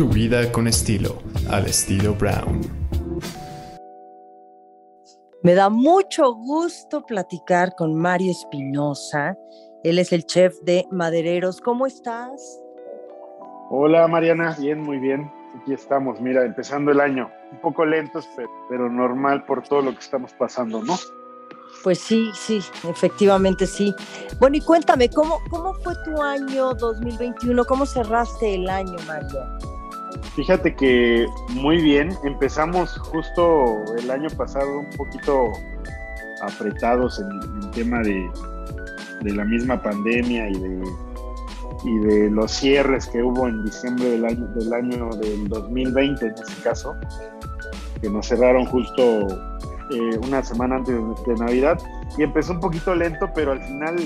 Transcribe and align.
Tu 0.00 0.08
vida 0.08 0.50
con 0.50 0.66
estilo, 0.66 1.18
al 1.50 1.66
estilo 1.66 2.14
Brown. 2.14 2.62
Me 5.42 5.52
da 5.52 5.68
mucho 5.68 6.32
gusto 6.32 7.04
platicar 7.04 7.74
con 7.76 7.94
Mario 7.94 8.30
Espinosa. 8.30 9.36
Él 9.84 9.98
es 9.98 10.14
el 10.14 10.24
chef 10.24 10.58
de 10.62 10.86
Madereros. 10.90 11.60
¿Cómo 11.60 11.84
estás? 11.84 12.62
Hola 13.68 14.08
Mariana, 14.08 14.56
bien, 14.58 14.80
muy 14.80 14.98
bien. 14.98 15.30
Aquí 15.60 15.74
estamos, 15.74 16.18
mira, 16.18 16.46
empezando 16.46 16.92
el 16.92 17.00
año. 17.00 17.30
Un 17.52 17.60
poco 17.60 17.84
lentos, 17.84 18.26
pero, 18.70 18.88
normal 18.88 19.44
por 19.44 19.62
todo 19.64 19.82
lo 19.82 19.92
que 19.92 20.00
estamos 20.00 20.32
pasando, 20.32 20.82
¿no? 20.82 20.96
Pues 21.84 21.98
sí, 21.98 22.30
sí, 22.32 22.62
efectivamente 22.88 23.66
sí. 23.66 23.94
Bueno, 24.40 24.56
y 24.56 24.62
cuéntame, 24.62 25.10
¿cómo, 25.10 25.40
cómo 25.50 25.74
fue 25.74 25.92
tu 26.06 26.22
año 26.22 26.72
2021? 26.72 27.66
¿Cómo 27.66 27.84
cerraste 27.84 28.54
el 28.54 28.66
año, 28.70 28.96
Mario? 29.06 29.40
Fíjate 30.36 30.74
que 30.74 31.26
muy 31.50 31.82
bien, 31.82 32.10
empezamos 32.24 32.96
justo 32.98 33.82
el 33.98 34.10
año 34.10 34.28
pasado 34.36 34.80
un 34.80 34.90
poquito 34.90 35.50
apretados 36.42 37.20
en 37.20 37.62
el 37.62 37.70
tema 37.70 38.00
de, 38.00 38.30
de 39.22 39.34
la 39.34 39.44
misma 39.44 39.82
pandemia 39.82 40.48
y 40.48 40.58
de 40.58 40.82
y 41.84 41.98
de 41.98 42.30
los 42.30 42.50
cierres 42.50 43.06
que 43.06 43.22
hubo 43.22 43.48
en 43.48 43.64
diciembre 43.64 44.10
del 44.10 44.24
año 44.24 44.46
del 44.48 44.72
año 44.72 45.10
del 45.16 45.48
2020 45.48 46.26
en 46.26 46.32
ese 46.32 46.62
caso 46.62 46.94
que 48.00 48.10
nos 48.10 48.26
cerraron 48.26 48.66
justo 48.66 49.02
eh, 49.90 50.18
una 50.26 50.42
semana 50.42 50.76
antes 50.76 50.94
de, 51.26 51.34
Navidad. 51.34 51.78
Y 52.16 52.22
empezó 52.22 52.52
un 52.52 52.60
poquito 52.60 52.94
lento 52.94 53.30
pero 53.34 53.52
al 53.52 53.62
final 53.62 53.96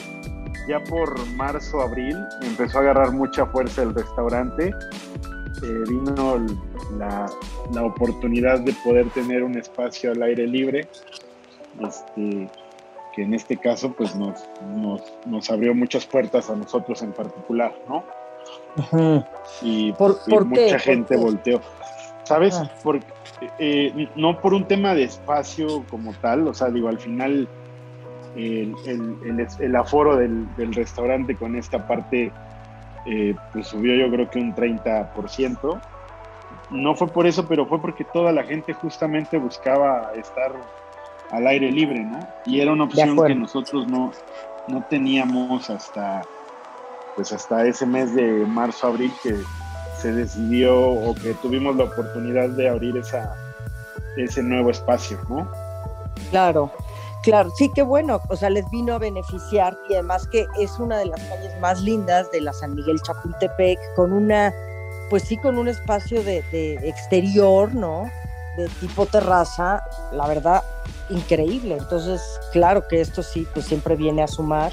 ya 0.69 0.83
por 0.85 1.15
marzo 1.37 1.81
abril 1.81 2.17
empezó 2.43 2.79
a 2.79 2.81
agarrar 2.83 3.13
mucha 3.13 3.47
fuerza 3.47 3.83
el 3.83 3.95
restaurante 3.95 4.73
eh, 5.65 5.85
vino 5.89 6.47
la, 6.99 7.27
la, 7.73 7.83
oportunidad 7.83 8.61
de 8.61 8.73
poder 8.85 9.09
tener 9.11 9.43
un 9.43 9.57
espacio 9.57 10.13
al 10.13 10.23
aire 10.23 10.47
libre 10.47 10.89
este, 11.81 12.49
que 13.15 13.23
en 13.23 13.35
este 13.35 13.57
caso 13.57 13.93
pues 13.93 14.15
nos, 14.17 14.45
nos, 15.27 15.51
abrió 15.51 15.75
muchas 15.75 16.07
puertas 16.07 16.51
a 16.51 16.57
nosotros 16.57 17.03
en 17.03 17.13
particular, 17.13 17.75
¿no? 17.89 18.05
Y, 19.63 19.93
¿Por, 19.93 20.19
mucha 20.47 20.79
gente 20.79 21.17
volteó. 21.17 21.61
¿Sabes? 22.25 22.55
Ah. 22.57 22.71
Eh, 23.59 24.09
no 24.17 24.41
por 24.41 24.55
un 24.55 24.67
tema 24.67 24.95
de 24.95 25.05
espacio 25.05 25.85
como 25.91 26.13
tal, 26.15 26.49
o 26.49 26.55
sea, 26.55 26.69
digo, 26.69 26.89
al 26.89 26.99
final 26.99 27.49
el, 28.37 28.75
el, 29.61 29.77
aforo 29.77 30.17
del, 30.17 30.49
restaurante 30.75 31.37
con 31.37 31.57
esta 31.57 31.87
parte 31.87 32.33
eh, 33.07 33.35
pues 33.53 33.69
subió 33.69 33.95
yo 33.95 34.11
creo 34.11 34.31
que 34.31 34.39
un 34.39 34.55
30%. 34.55 35.81
No 36.71 36.95
fue 36.95 37.09
por 37.09 37.27
eso, 37.27 37.47
pero 37.47 37.67
fue 37.67 37.81
porque 37.81 38.05
toda 38.05 38.33
la 38.33 38.45
gente 38.45 38.73
justamente 38.75 39.39
buscaba 39.39 40.13
estar 40.15 40.53
al 41.31 41.47
aire 41.47 41.71
libre, 41.71 42.01
¿no? 42.01 42.21
Y 42.47 42.61
era 42.61 42.73
una 42.73 42.85
opción 42.85 43.17
que 43.27 43.35
nosotros 43.35 43.87
no, 43.89 44.13
no 44.69 44.85
teníamos 44.89 45.69
hasta, 45.69 46.23
pues 47.17 47.33
hasta 47.33 47.67
ese 47.67 47.87
mes 47.87 48.15
de 48.15 48.47
marzo, 48.47 48.89
abril, 48.89 49.13
que 49.23 49.35
se 49.99 50.13
decidió 50.13 50.79
o 50.79 51.15
que 51.15 51.35
tuvimos 51.35 51.77
la 51.77 51.85
oportunidad 51.85 52.51
de 52.51 52.69
abrir 52.69 52.97
esa, 52.97 53.35
ese 54.17 54.43
nuevo 54.43 54.71
espacio, 54.71 55.19
¿no? 55.29 55.51
Claro, 56.31 56.71
claro, 57.25 57.51
sí, 57.51 57.71
qué 57.75 57.83
bueno, 57.83 58.21
o 58.29 58.37
sea, 58.37 58.51
les 58.51 58.69
vino 58.71 58.95
a 58.95 58.99
beneficiar 58.99 59.79
y 59.89 59.95
además 59.95 60.27
que 60.29 60.47
es 60.61 60.79
una 60.79 60.99
de 60.99 61.07
las 61.07 61.21
calles 61.23 61.59
más 61.61 61.81
lindas 61.81 62.31
de 62.31 62.41
la 62.41 62.53
San 62.53 62.75
Miguel 62.75 63.01
Chapultepec, 63.03 63.79
con 63.97 64.13
una, 64.13 64.55
pues 65.11 65.25
sí, 65.25 65.37
con 65.37 65.59
un 65.59 65.69
espacio 65.69 66.23
de, 66.23 66.43
de 66.53 66.75
exterior, 66.89 67.75
¿no? 67.75 68.11
De 68.57 68.69
tipo 68.81 69.07
terraza, 69.07 69.83
la 70.13 70.29
verdad, 70.29 70.63
increíble. 71.11 71.77
Entonces, 71.79 72.23
claro 72.53 72.87
que 72.89 73.01
esto 73.01 73.23
sí, 73.23 73.47
pues 73.53 73.67
siempre 73.67 73.97
viene 73.97 74.23
a 74.23 74.29
sumar, 74.29 74.73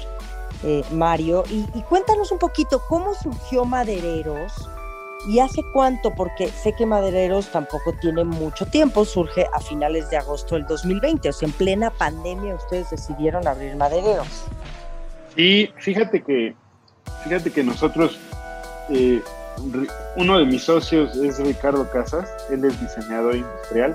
eh, 0.62 0.84
Mario. 0.90 1.44
Y, 1.50 1.64
cuéntanos 1.82 2.30
un 2.32 2.38
poquito, 2.38 2.82
¿cómo 2.88 3.14
surgió 3.14 3.64
Madereros? 3.64 4.52
¿Y 5.28 5.38
hace 5.38 5.62
cuánto? 5.72 6.12
Porque 6.14 6.48
sé 6.48 6.72
que 6.72 6.84
Madereros 6.84 7.50
tampoco 7.52 7.92
tiene 8.00 8.24
mucho 8.24 8.66
tiempo, 8.66 9.04
surge 9.04 9.46
a 9.52 9.60
finales 9.60 10.10
de 10.10 10.16
agosto 10.16 10.56
del 10.56 10.66
2020, 10.66 11.28
o 11.28 11.32
sea, 11.32 11.48
en 11.48 11.54
plena 11.54 11.90
pandemia 11.90 12.56
ustedes 12.56 12.90
decidieron 12.90 13.46
abrir 13.46 13.76
Madereros. 13.76 14.46
Y 15.36 15.70
fíjate 15.78 16.22
que, 16.22 16.54
fíjate 17.24 17.50
que 17.52 17.62
nosotros, 17.62 18.18
eh, 18.90 19.22
uno 20.16 20.38
de 20.38 20.44
mis 20.44 20.64
socios 20.64 21.14
es 21.16 21.38
Ricardo 21.38 21.88
Casas, 21.90 22.28
él 22.50 22.64
es 22.64 22.80
diseñador 22.80 23.36
industrial 23.36 23.92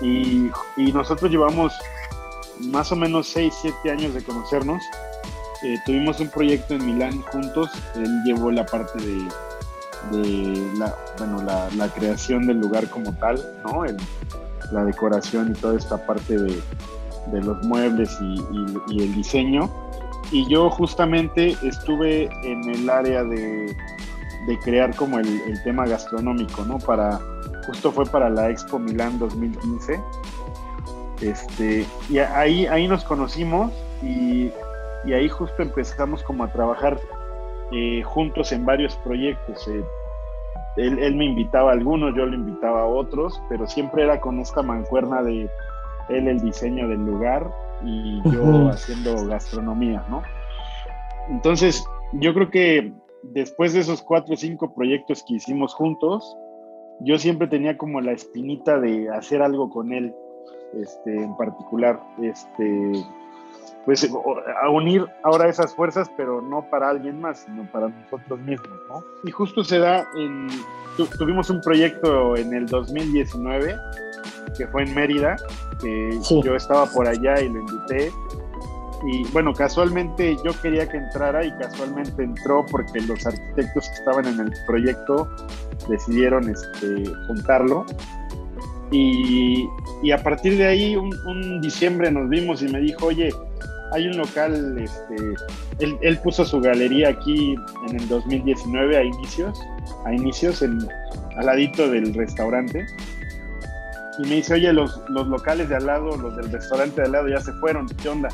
y, 0.00 0.50
nosotros 0.92 1.30
llevamos 1.30 1.72
más 2.60 2.90
o 2.90 2.96
menos 2.96 3.28
6, 3.28 3.54
7 3.62 3.90
años 3.90 4.14
de 4.14 4.22
conocernos. 4.22 4.82
Eh, 5.62 5.76
tuvimos 5.86 6.20
un 6.20 6.28
proyecto 6.28 6.74
en 6.74 6.84
Milán 6.84 7.22
juntos. 7.22 7.70
Él 7.94 8.22
llevó 8.24 8.50
la 8.50 8.64
parte 8.66 8.98
de, 9.02 9.26
la, 10.12 10.94
bueno, 11.18 11.42
la, 11.42 11.88
creación 11.88 12.46
del 12.46 12.60
lugar 12.60 12.88
como 12.88 13.12
tal, 13.14 13.42
¿no? 13.64 13.84
la 14.72 14.84
decoración 14.84 15.52
y 15.52 15.60
toda 15.60 15.76
esta 15.76 16.04
parte 16.06 16.38
de, 16.38 16.62
los 17.32 17.62
muebles 17.64 18.16
y, 18.20 19.02
el 19.02 19.14
diseño. 19.14 19.70
Y 20.32 20.48
yo 20.50 20.70
justamente 20.70 21.56
estuve 21.62 22.28
en 22.42 22.68
el 22.68 22.90
área 22.90 23.22
de, 23.22 23.74
crear 24.62 24.94
como 24.94 25.18
el, 25.18 25.28
el 25.42 25.62
tema 25.64 25.86
gastronómico, 25.86 26.64
¿no? 26.64 26.78
Para 26.78 27.20
justo 27.66 27.90
fue 27.90 28.06
para 28.06 28.30
la 28.30 28.50
Expo 28.50 28.78
Milán 28.78 29.18
2015. 29.18 30.00
Este, 31.20 31.86
y 32.08 32.18
ahí, 32.18 32.66
ahí 32.66 32.86
nos 32.88 33.04
conocimos 33.04 33.72
y, 34.02 34.52
ahí 35.06 35.28
justo 35.28 35.62
empezamos 35.62 36.22
como 36.22 36.44
a 36.44 36.52
trabajar 36.52 37.00
eh, 37.72 38.02
juntos 38.02 38.52
en 38.52 38.64
varios 38.64 38.96
proyectos. 38.96 39.66
Eh, 39.68 39.84
él, 40.76 41.16
me 41.16 41.24
invitaba 41.24 41.70
a 41.70 41.74
algunos, 41.74 42.14
yo 42.14 42.26
lo 42.26 42.34
invitaba 42.34 42.82
a 42.82 42.86
otros, 42.86 43.40
pero 43.48 43.66
siempre 43.66 44.04
era 44.04 44.20
con 44.20 44.38
esta 44.40 44.62
mancuerna 44.62 45.22
de 45.22 45.48
él 46.10 46.28
el 46.28 46.40
diseño 46.40 46.86
del 46.88 47.04
lugar 47.04 47.50
y 47.82 48.22
yo 48.30 48.68
haciendo 48.68 49.26
gastronomía, 49.26 50.04
¿no? 50.10 50.22
Entonces, 51.28 51.84
yo 52.12 52.34
creo 52.34 52.50
que 52.50 52.92
después 53.22 53.72
de 53.72 53.80
esos 53.80 54.02
cuatro 54.02 54.34
o 54.34 54.36
cinco 54.36 54.74
proyectos 54.74 55.24
que 55.26 55.34
hicimos 55.34 55.74
juntos, 55.74 56.36
yo 57.00 57.18
siempre 57.18 57.48
tenía 57.48 57.76
como 57.76 58.00
la 58.00 58.12
espinita 58.12 58.78
de 58.78 59.08
hacer 59.10 59.42
algo 59.42 59.70
con 59.70 59.92
él, 59.92 60.14
este, 60.74 61.16
en 61.16 61.36
particular, 61.36 62.00
este, 62.22 62.92
pues 63.84 64.08
a 64.62 64.70
unir 64.70 65.06
ahora 65.22 65.48
esas 65.48 65.74
fuerzas, 65.74 66.10
pero 66.16 66.40
no 66.40 66.68
para 66.70 66.90
alguien 66.90 67.20
más, 67.20 67.40
sino 67.46 67.70
para 67.70 67.88
nosotros 67.88 68.40
mismos, 68.40 68.78
¿no? 68.88 69.04
Y 69.24 69.30
justo 69.30 69.64
se 69.64 69.78
da 69.78 70.06
en, 70.16 70.48
tuvimos 71.18 71.50
un 71.50 71.60
proyecto 71.60 72.36
en 72.36 72.52
el 72.54 72.66
2019 72.66 73.76
que 74.56 74.66
fue 74.68 74.84
en 74.84 74.94
Mérida, 74.94 75.36
que 75.80 76.18
yo 76.44 76.56
estaba 76.56 76.86
por 76.86 77.06
allá 77.06 77.40
y 77.40 77.48
lo 77.48 77.60
invité. 77.60 78.10
Y 79.06 79.24
bueno, 79.30 79.52
casualmente 79.52 80.36
yo 80.44 80.58
quería 80.62 80.88
que 80.88 80.96
entrara 80.96 81.44
y 81.44 81.52
casualmente 81.58 82.22
entró 82.22 82.64
porque 82.70 83.00
los 83.02 83.26
arquitectos 83.26 83.88
que 83.88 83.94
estaban 83.94 84.26
en 84.26 84.40
el 84.40 84.52
proyecto 84.66 85.28
decidieron 85.88 86.48
este, 86.48 87.04
juntarlo. 87.26 87.84
Y, 88.90 89.68
y, 90.02 90.12
a 90.12 90.22
partir 90.22 90.56
de 90.56 90.66
ahí, 90.66 90.96
un, 90.96 91.60
diciembre 91.60 92.10
nos 92.10 92.28
vimos 92.28 92.62
y 92.62 92.68
me 92.68 92.80
dijo, 92.80 93.06
oye, 93.06 93.30
hay 93.92 94.08
un 94.08 94.16
local, 94.16 94.78
este, 94.78 95.16
él, 95.78 95.98
él, 96.00 96.18
puso 96.18 96.44
su 96.44 96.60
galería 96.60 97.10
aquí 97.10 97.54
en 97.88 98.00
el 98.00 98.08
2019 98.08 98.96
a 98.96 99.04
inicios, 99.04 99.60
a 100.04 100.12
inicios, 100.12 100.62
en, 100.62 100.78
al 101.36 101.46
ladito 101.46 101.88
del 101.88 102.14
restaurante. 102.14 102.86
Y 104.18 104.22
me 104.22 104.36
dice, 104.36 104.54
oye, 104.54 104.72
los, 104.72 105.02
los 105.08 105.26
locales 105.26 105.68
de 105.68 105.76
al 105.76 105.86
lado, 105.86 106.16
los 106.16 106.36
del 106.36 106.50
restaurante 106.50 107.00
de 107.00 107.06
al 107.06 107.12
lado 107.12 107.28
ya 107.28 107.40
se 107.40 107.52
fueron, 107.54 107.86
¿qué 108.02 108.08
onda? 108.08 108.28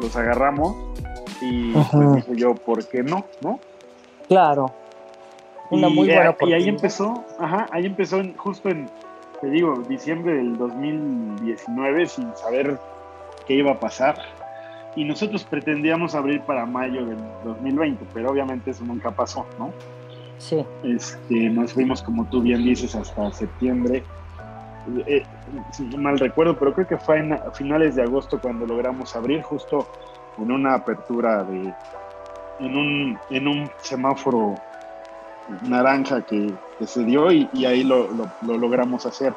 Los 0.00 0.16
agarramos 0.16 0.76
y 1.40 1.72
pues 1.72 2.14
dije 2.16 2.36
yo, 2.36 2.54
¿por 2.54 2.86
qué 2.86 3.02
no? 3.02 3.24
¿No? 3.42 3.58
Claro 4.28 4.72
y, 5.70 5.76
muy 5.76 6.08
Y 6.08 6.52
ahí 6.52 6.68
empezó, 6.68 7.24
ajá, 7.38 7.66
ahí 7.70 7.86
empezó 7.86 8.22
justo 8.36 8.68
en, 8.68 8.88
te 9.40 9.48
digo, 9.48 9.82
diciembre 9.88 10.34
del 10.34 10.56
2019 10.56 12.06
sin 12.06 12.34
saber 12.36 12.78
qué 13.46 13.54
iba 13.54 13.72
a 13.72 13.80
pasar. 13.80 14.16
Y 14.96 15.04
nosotros 15.04 15.44
pretendíamos 15.44 16.14
abrir 16.14 16.40
para 16.42 16.66
mayo 16.66 17.04
del 17.04 17.18
2020, 17.44 18.06
pero 18.14 18.30
obviamente 18.30 18.70
eso 18.70 18.84
nunca 18.84 19.10
pasó, 19.10 19.46
¿no? 19.58 19.72
Sí. 20.38 20.64
Este, 20.84 21.50
nos 21.50 21.72
fuimos, 21.72 22.02
como 22.02 22.26
tú 22.26 22.42
bien 22.42 22.62
dices, 22.62 22.94
hasta 22.94 23.32
septiembre. 23.32 24.04
Eh, 25.06 25.22
mal 25.96 26.18
recuerdo, 26.18 26.56
pero 26.58 26.74
creo 26.74 26.86
que 26.86 26.98
fue 26.98 27.20
a 27.32 27.50
finales 27.52 27.96
de 27.96 28.02
agosto 28.02 28.38
cuando 28.40 28.66
logramos 28.66 29.16
abrir, 29.16 29.42
justo 29.42 29.88
en 30.38 30.52
una 30.52 30.74
apertura 30.74 31.42
de, 31.44 31.72
en 32.60 32.76
un, 32.76 33.18
en 33.30 33.48
un 33.48 33.70
semáforo 33.78 34.54
naranja 35.62 36.22
que, 36.22 36.52
se 36.86 37.04
dio 37.04 37.30
y, 37.30 37.48
ahí 37.64 37.84
lo, 37.84 38.08
logramos 38.42 39.06
hacer. 39.06 39.32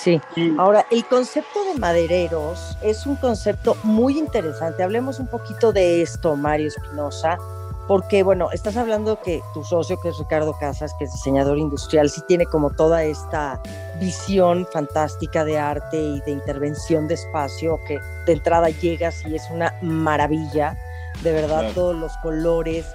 Sí. 0.00 0.20
Ahora, 0.58 0.86
el 0.90 1.04
concepto 1.06 1.64
de 1.64 1.78
madereros 1.78 2.76
es 2.82 3.06
un 3.06 3.16
concepto 3.16 3.76
muy 3.82 4.18
interesante. 4.18 4.82
Hablemos 4.82 5.20
un 5.20 5.28
poquito 5.28 5.72
de 5.72 6.02
esto, 6.02 6.34
Mario 6.34 6.68
Espinosa, 6.68 7.38
porque, 7.86 8.22
bueno, 8.22 8.50
estás 8.52 8.76
hablando 8.76 9.20
que 9.20 9.42
tu 9.54 9.64
socio, 9.64 10.00
que 10.00 10.08
es 10.08 10.18
Ricardo 10.18 10.56
Casas, 10.58 10.94
que 10.98 11.04
es 11.04 11.12
diseñador 11.12 11.58
industrial, 11.58 12.08
sí 12.10 12.22
tiene 12.26 12.46
como 12.46 12.70
toda 12.70 13.04
esta 13.04 13.60
visión 14.00 14.66
fantástica 14.72 15.44
de 15.44 15.58
arte 15.58 16.00
y 16.00 16.20
de 16.22 16.30
intervención 16.30 17.06
de 17.06 17.14
espacio, 17.14 17.78
que 17.86 18.00
de 18.26 18.32
entrada 18.32 18.70
llegas 18.70 19.24
y 19.26 19.34
es 19.34 19.42
una 19.50 19.74
maravilla, 19.82 20.76
de 21.22 21.32
verdad, 21.32 21.70
todos 21.74 21.94
los 21.94 22.16
colores, 22.18 22.86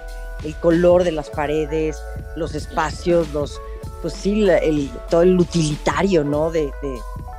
el 0.44 0.54
color 0.56 1.04
de 1.04 1.12
las 1.12 1.30
paredes, 1.30 2.02
los 2.36 2.54
espacios, 2.54 3.32
los, 3.32 3.60
pues 4.00 4.14
sí, 4.14 4.48
el, 4.48 4.90
todo 5.10 5.22
el 5.22 5.38
utilitario, 5.38 6.24
¿no? 6.24 6.50
De, 6.50 6.72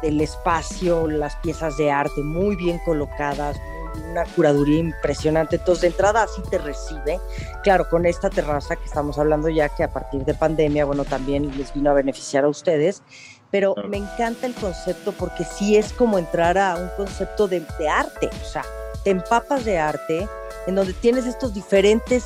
del 0.01 0.21
espacio, 0.21 1.07
las 1.07 1.35
piezas 1.37 1.77
de 1.77 1.91
arte 1.91 2.21
muy 2.23 2.55
bien 2.55 2.79
colocadas, 2.85 3.57
una 4.11 4.23
curaduría 4.25 4.79
impresionante. 4.79 5.57
Entonces, 5.57 5.81
de 5.81 5.87
entrada 5.87 6.23
así 6.23 6.41
te 6.49 6.57
recibe. 6.57 7.19
Claro, 7.63 7.89
con 7.89 8.05
esta 8.05 8.29
terraza 8.29 8.75
que 8.75 8.85
estamos 8.85 9.17
hablando 9.17 9.49
ya 9.49 9.69
que 9.69 9.83
a 9.83 9.91
partir 9.91 10.23
de 10.25 10.33
pandemia, 10.33 10.85
bueno, 10.85 11.05
también 11.05 11.55
les 11.57 11.73
vino 11.73 11.89
a 11.89 11.93
beneficiar 11.93 12.43
a 12.45 12.49
ustedes. 12.49 13.03
Pero 13.51 13.73
me 13.87 13.97
encanta 13.97 14.45
el 14.45 14.53
concepto 14.53 15.11
porque 15.11 15.43
sí 15.43 15.75
es 15.75 15.91
como 15.93 16.19
entrar 16.19 16.57
a 16.57 16.75
un 16.75 16.89
concepto 16.95 17.47
de, 17.47 17.61
de 17.79 17.89
arte. 17.89 18.29
O 18.43 18.45
sea, 18.45 18.63
te 19.03 19.09
empapas 19.09 19.65
de 19.65 19.79
arte 19.79 20.27
en 20.67 20.75
donde 20.75 20.93
tienes 20.93 21.25
estos 21.25 21.53
diferentes 21.53 22.23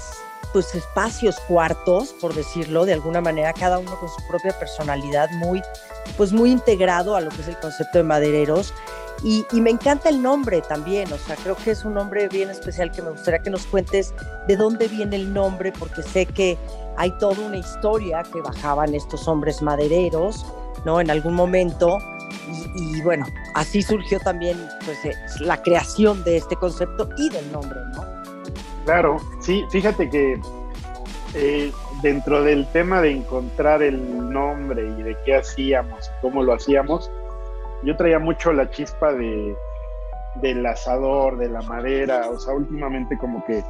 pues 0.54 0.76
espacios, 0.76 1.40
cuartos, 1.48 2.14
por 2.22 2.34
decirlo 2.34 2.86
de 2.86 2.94
alguna 2.94 3.20
manera, 3.20 3.52
cada 3.54 3.80
uno 3.80 4.00
con 4.00 4.08
su 4.08 4.26
propia 4.28 4.58
personalidad, 4.58 5.30
muy, 5.32 5.62
pues 6.16 6.32
muy 6.32 6.52
integrado 6.52 7.16
a 7.16 7.22
lo 7.22 7.32
que 7.32 7.42
es 7.42 7.48
el 7.48 7.58
concepto 7.58 7.98
de 7.98 8.04
madereros. 8.04 8.74
Y, 9.24 9.46
me 9.54 9.70
encanta 9.70 10.10
el 10.10 10.22
nombre 10.22 10.62
también, 10.62 11.12
o 11.14 11.18
sea, 11.18 11.38
creo 11.38 11.56
que 11.56 11.72
es 11.72 11.86
un 11.86 11.94
nombre 11.94 12.28
bien 12.28 12.50
especial 12.50 12.92
que 12.92 13.02
me 13.02 13.12
gustaría 13.12 13.40
que 13.40 13.50
nos 13.50 13.66
cuentes 13.66 14.14
de 14.48 14.58
dónde 14.58 14.88
viene 14.90 15.16
el 15.16 15.34
nombre, 15.34 15.72
porque 15.72 16.04
sé 16.04 16.26
que 16.26 16.58
hay 16.98 17.10
toda 17.20 17.40
una 17.40 17.58
historia 17.58 18.24
que 18.24 18.42
bajaban 18.42 18.94
estos 18.94 19.28
hombres 19.30 19.62
madereros, 19.62 20.46
¿no? 20.84 21.00
En 21.00 21.10
algún 21.10 21.36
momento. 21.36 21.98
Y, 22.76 23.02
bueno, 23.02 23.26
así 23.54 23.82
surgió 23.82 24.20
también 24.20 24.58
pues, 24.84 25.06
eh, 25.06 25.16
la 25.40 25.62
creación 25.62 26.24
de 26.26 26.38
este 26.38 26.58
concepto 26.58 27.08
y 27.18 27.30
del 27.30 27.50
nombre, 27.52 27.80
¿no? 27.94 28.13
Claro, 28.86 29.18
sí, 29.40 29.66
fíjate 29.70 30.10
que 30.10 30.40
eh, 31.36 31.72
dentro 32.02 32.44
del 32.44 32.68
tema 32.68 33.02
de 33.02 33.12
encontrar 33.12 33.82
el 33.82 34.30
nombre 34.30 34.86
y 34.86 35.04
de 35.04 35.18
qué 35.26 35.36
hacíamos, 35.36 36.12
cómo 36.22 36.44
lo 36.44 36.54
hacíamos, 36.54 37.10
yo 37.84 37.96
traía 37.96 38.20
mucho 38.20 38.54
la 38.54 38.70
chispa 38.70 39.14
de, 39.14 39.56
del 40.36 40.66
asador, 40.66 41.38
de 41.38 41.50
la 41.50 41.62
madera, 41.62 42.30
o 42.30 42.40
sea, 42.40 42.54
últimamente 42.54 43.18
como 43.18 43.44
que 43.46 43.64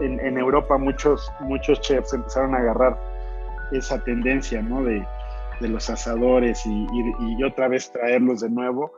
en, 0.00 0.38
Europa 0.38 0.76
muchos, 0.76 1.30
muchos 1.40 1.80
chefs 1.80 2.12
empezaron 2.12 2.54
a 2.54 2.58
agarrar 2.58 2.98
esa 3.72 4.02
tendencia, 4.02 4.62
¿no? 4.62 4.82
De, 4.82 5.06
los 5.60 5.88
asadores 5.88 6.60
y, 6.66 7.42
otra 7.42 7.68
vez 7.68 7.90
traerlos 7.90 8.40
de 8.40 8.50
nuevo. 8.50 8.92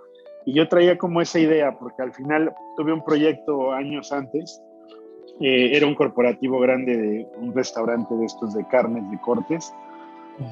Y 0.46 0.54
yo 0.54 0.66
traía 0.68 0.98
como 0.98 1.20
esa 1.20 1.38
idea, 1.38 1.78
porque 1.78 2.02
al 2.02 2.12
final 2.12 2.52
tuve 2.76 2.92
un 2.92 3.04
proyecto 3.04 3.72
años 3.72 4.10
antes, 4.10 4.60
eh, 5.40 5.76
era 5.76 5.86
un 5.86 5.94
corporativo 5.94 6.58
grande 6.60 6.96
de 6.96 7.28
un 7.36 7.54
restaurante 7.54 8.14
de 8.14 8.24
estos 8.24 8.54
de 8.54 8.66
carnes, 8.68 9.08
de 9.10 9.18
cortes. 9.20 9.72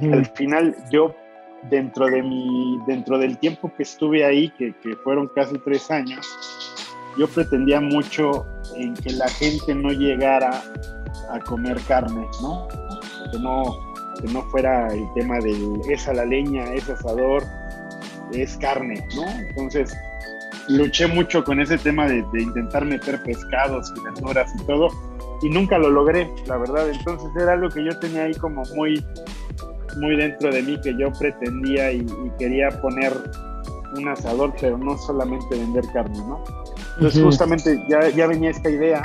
Al 0.01 0.25
final 0.27 0.75
yo 0.91 1.15
dentro 1.71 2.07
de 2.07 2.23
mi, 2.23 2.79
dentro 2.87 3.19
del 3.19 3.39
tiempo 3.39 3.73
que 3.77 3.83
estuve 3.83 4.25
ahí, 4.25 4.51
que, 4.51 4.75
que, 4.83 4.97
fueron 4.97 5.29
casi 5.35 5.59
tres 5.59 5.91
años, 5.91 6.27
yo 7.19 7.27
pretendía 7.29 7.81
mucho 7.81 8.47
en 8.77 8.95
que 8.95 9.13
la 9.13 9.29
gente 9.29 9.75
no 9.75 9.91
llegara 9.91 10.63
a 11.31 11.41
comer 11.41 11.79
carne, 11.87 12.27
¿no? 12.43 12.69
Que 13.31 13.39
no, 13.39 13.63
que 14.21 14.33
no 14.33 14.43
fuera 14.51 14.89
el 14.89 15.05
tema 15.15 15.39
de 15.39 15.55
esa 15.91 16.13
la 16.13 16.25
leña, 16.25 16.65
es 16.75 16.89
asador, 16.89 17.43
es 18.33 18.57
carne, 18.59 19.07
¿no? 19.17 19.25
Entonces 19.49 19.97
luché 20.69 21.06
mucho 21.06 21.44
con 21.44 21.61
ese 21.61 21.78
tema 21.78 22.06
de, 22.06 22.25
de 22.32 22.43
intentar 22.43 22.84
meter 22.84 23.22
pescados 23.22 23.93
y 23.96 24.00
verduras 24.00 24.50
y 24.61 24.64
todo, 24.64 24.88
y 25.43 25.50
nunca 25.50 25.78
lo 25.78 25.90
logré, 25.90 26.31
la 26.46 26.56
verdad. 26.56 26.88
Entonces 26.88 27.28
era 27.40 27.52
algo 27.52 27.69
que 27.69 27.84
yo 27.84 27.99
tenía 27.99 28.25
ahí 28.25 28.34
como 28.34 28.62
muy 28.75 29.05
muy 29.96 30.16
dentro 30.16 30.50
de 30.50 30.62
mí 30.62 30.81
que 30.81 30.96
yo 30.96 31.12
pretendía 31.12 31.93
y, 31.93 32.06
quería 32.38 32.69
poner 32.81 33.12
un 33.96 34.08
asador, 34.08 34.52
pero 34.61 34.76
no 34.76 34.99
solamente 34.99 35.56
vender 35.56 35.84
carne, 35.93 36.19
¿no? 36.19 36.43
Entonces 36.96 37.22
justamente 37.22 37.84
ya, 37.88 38.08
ya 38.11 38.26
venía 38.26 38.50
esta 38.50 38.70
idea, 38.70 39.02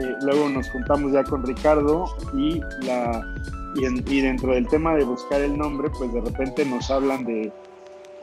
eh, 0.00 0.14
luego 0.22 0.48
nos 0.48 0.68
juntamos 0.70 1.12
ya 1.12 1.24
con 1.24 1.44
Ricardo 1.44 2.04
y, 2.34 2.60
la, 2.84 3.22
y, 3.76 4.20
dentro 4.20 4.52
del 4.52 4.66
tema 4.68 4.94
de 4.94 5.04
buscar 5.04 5.40
el 5.40 5.56
nombre, 5.56 5.90
pues 5.90 6.12
de 6.12 6.20
repente 6.20 6.64
nos 6.64 6.90
hablan 6.90 7.24
de, 7.24 7.52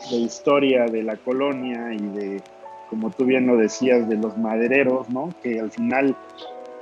de 0.09 0.18
historia 0.18 0.86
de 0.86 1.03
la 1.03 1.15
colonia 1.18 1.94
y 1.94 2.00
de, 2.00 2.42
como 2.89 3.09
tú 3.12 3.25
bien 3.25 3.48
lo 3.48 3.57
decías, 3.57 4.07
de 4.09 4.18
los 4.18 4.38
madereros, 4.38 5.09
¿no? 5.09 5.30
Que 5.42 5.59
al 5.59 5.71
final, 5.71 6.15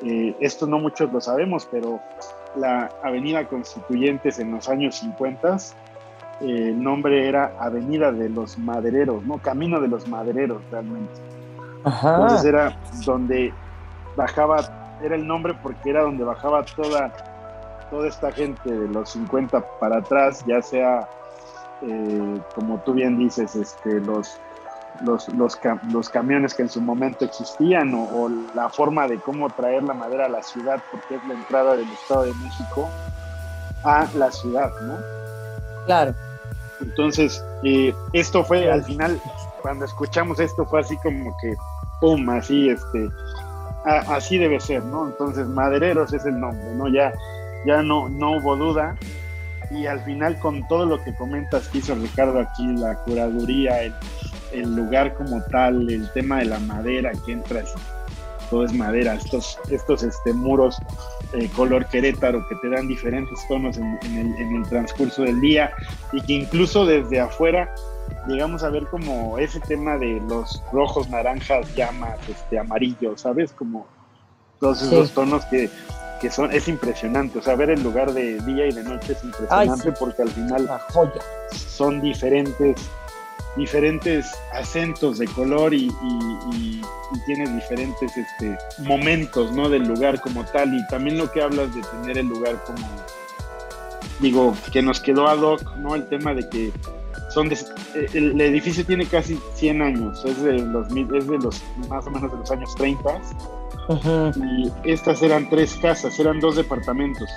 eh, 0.04 0.36
esto 0.39 0.68
no 0.68 0.80
muchos 0.80 1.12
lo 1.12 1.21
sabemos, 1.21 1.68
pero 1.71 2.00
la 2.56 2.89
Avenida 3.04 3.48
Constituyentes 3.48 4.39
en 4.39 4.51
los 4.51 4.69
años 4.69 4.95
50, 4.95 5.57
eh, 6.42 6.69
el 6.69 6.81
nombre 6.81 7.27
era 7.27 7.54
Avenida 7.60 8.12
de 8.12 8.30
los 8.30 8.57
Madereros, 8.57 9.24
¿no? 9.25 9.38
Camino 9.38 9.80
de 9.80 9.88
los 9.88 10.07
Madereros 10.07 10.62
realmente. 10.72 11.13
Entonces 11.86 12.45
era 12.45 12.77
donde 13.06 13.54
bajaba, 14.15 14.98
era 15.04 15.15
el 15.15 15.25
nombre 15.25 15.54
porque 15.62 15.89
era 15.89 16.04
donde 16.04 16.24
bajaba 16.24 16.63
toda, 16.65 17.13
toda 17.89 18.07
esta 18.07 18.31
gente 18.31 18.69
de 18.69 18.88
los 18.89 19.12
50 19.12 19.80
para 19.80 19.98
atrás, 19.98 20.44
ya 20.45 20.62
sea, 20.62 21.07
eh, 21.81 22.42
como 22.56 22.80
tú 22.80 22.94
bien 22.94 23.18
dices, 23.18 23.56
este, 23.56 24.00
los 24.02 24.40
los, 25.02 25.28
los, 25.30 26.10
camiones 26.10 26.54
que 26.54 26.64
en 26.64 26.70
su 26.70 26.81
momento 26.81 27.26
existían 27.26 27.94
o, 27.94 28.30
la 28.56 28.70
forma 28.70 29.08
de 29.08 29.18
cómo 29.18 29.50
traer 29.50 29.84
la 29.84 29.94
madera 29.94 30.26
a 30.26 30.30
la 30.30 30.44
ciudad, 30.44 30.81
porque 30.92 31.16
es 31.16 31.28
la 31.28 31.36
entrada 31.36 31.76
del 31.76 31.90
Estado 31.90 32.24
de 32.24 32.34
México 32.34 32.90
a 33.84 34.08
la 34.16 34.31
ciudad, 34.31 34.72
¿no? 34.81 34.98
Claro. 35.86 36.13
Entonces, 36.82 37.44
eh, 37.63 37.94
esto 38.13 38.44
fue 38.44 38.72
al 38.72 38.84
final, 38.84 39.20
cuando 39.62 39.86
escuchamos 39.86 40.39
esto, 40.39 40.65
fue 40.65 40.82
así 40.82 40.98
como 40.98 41.36
que, 41.42 41.56
¡pum! 42.01 42.30
Así, 42.30 42.70
este, 42.70 43.10
así 43.86 44.38
debe 44.38 44.60
ser, 44.60 44.84
¿no? 44.86 45.08
Entonces, 45.08 45.48
Madereros 45.48 46.13
es 46.13 46.25
el 46.25 46.39
nombre, 46.39 46.74
¿no? 46.75 46.88
Ya, 46.88 47.13
ya 47.65 47.82
no, 47.82 48.10
no 48.10 48.38
hubo 48.38 48.56
duda. 48.56 48.96
Y 49.72 49.86
al 49.86 50.02
final, 50.02 50.40
con 50.40 50.68
todo 50.68 50.86
lo 50.86 51.04
que 51.04 51.16
comentas 51.16 51.68
que 51.68 51.80
hizo 51.80 51.96
Ricardo 51.96 52.40
aquí, 52.40 52.66
la 52.76 52.96
curaduría, 53.04 53.84
el, 53.84 53.94
el 54.52 54.76
lugar 54.76 55.14
como 55.14 55.42
tal, 55.44 55.90
el 55.90 56.12
tema 56.14 56.40
de 56.40 56.46
la 56.46 56.60
madera 56.60 57.12
que 57.26 57.34
entra, 57.34 57.64
todo 58.50 58.66
es 58.66 58.74
madera, 58.74 59.14
estos, 59.14 59.60
estos 59.70 60.04
este, 60.04 60.34
muros 60.34 60.80
eh, 61.34 61.48
color 61.56 61.86
querétaro 61.86 62.48
que 62.48 62.56
te 62.56 62.70
dan 62.70 62.88
diferentes 62.88 63.48
tonos 63.48 63.78
en, 63.78 64.00
el, 64.04 64.68
transcurso 64.68 65.22
del 65.22 65.40
día 65.40 65.72
y 66.12 66.22
que 66.22 66.34
incluso 66.34 66.86
desde 66.86 67.20
afuera 67.20 67.74
llegamos 68.28 68.64
a 68.64 68.70
ver 68.70 68.88
como 68.88 69.38
ese 69.38 69.60
tema 69.60 69.98
de 69.98 70.20
los 70.28 70.64
rojos, 70.74 71.08
naranjas, 71.10 71.74
llamas, 71.76 72.18
este, 72.28 72.58
amarillo, 72.58 73.16
¿sabes? 73.18 73.52
Como 73.52 73.86
todos 74.60 74.82
esos 74.82 75.12
tonos 75.12 75.46
que, 75.46 75.70
que, 76.20 76.30
son, 76.30 76.52
es 76.52 76.68
impresionante, 76.68 77.40
o 77.40 77.42
sea, 77.42 77.56
ver 77.56 77.70
el 77.70 77.82
lugar 77.84 78.14
de 78.14 78.40
día 78.42 78.68
y 78.68 78.72
de 78.72 78.84
noche 78.84 79.14
es 79.14 79.24
impresionante 79.24 79.92
porque 79.94 80.22
al 80.24 80.30
final 80.30 80.70
son 81.52 82.02
diferentes 82.02 82.76
diferentes 83.56 84.32
acentos 84.54 85.18
de 85.18 85.28
color 85.28 85.74
y, 85.74 85.92
y, 86.54 86.82
tienes 87.26 87.54
diferentes 87.54 88.16
este, 88.16 88.58
momentos 88.84 89.52
¿no? 89.52 89.68
del 89.68 89.84
lugar 89.84 90.22
como 90.22 90.46
tal. 90.46 90.74
Y 90.74 90.88
también 90.88 91.18
lo 91.18 91.30
que 91.32 91.42
hablas 91.42 91.74
de 91.76 91.82
tener 91.82 92.20
el 92.20 92.28
lugar 92.28 92.64
como 92.64 92.88
digo 94.20 94.56
que 94.72 94.82
nos 94.82 95.00
quedó 95.00 95.28
ad 95.28 95.40
hoc 95.40 95.62
no 95.78 95.96
el 95.96 96.08
tema 96.08 96.34
de 96.34 96.48
que 96.50 96.72
son 97.30 97.50
el, 98.14 98.42
edificio 98.42 98.86
tiene 98.86 99.06
casi 99.06 99.40
100 99.56 99.82
años 99.82 100.26
es 100.26 100.42
de 100.42 100.54
los 100.54 100.88
es 100.88 101.28
de 101.28 101.38
los 101.38 101.62
más 101.88 102.06
o 102.06 102.12
menos 102.12 102.32
de 102.32 102.38
los 102.38 102.52
años 102.52 102.76
30 102.76 103.22
y 103.89 104.72
estas 104.84 105.22
eran 105.24 105.50
tres 105.50 105.75
casas 105.81 106.19
eran 106.19 106.39
dos 106.39 106.55
departamentos 106.55 107.29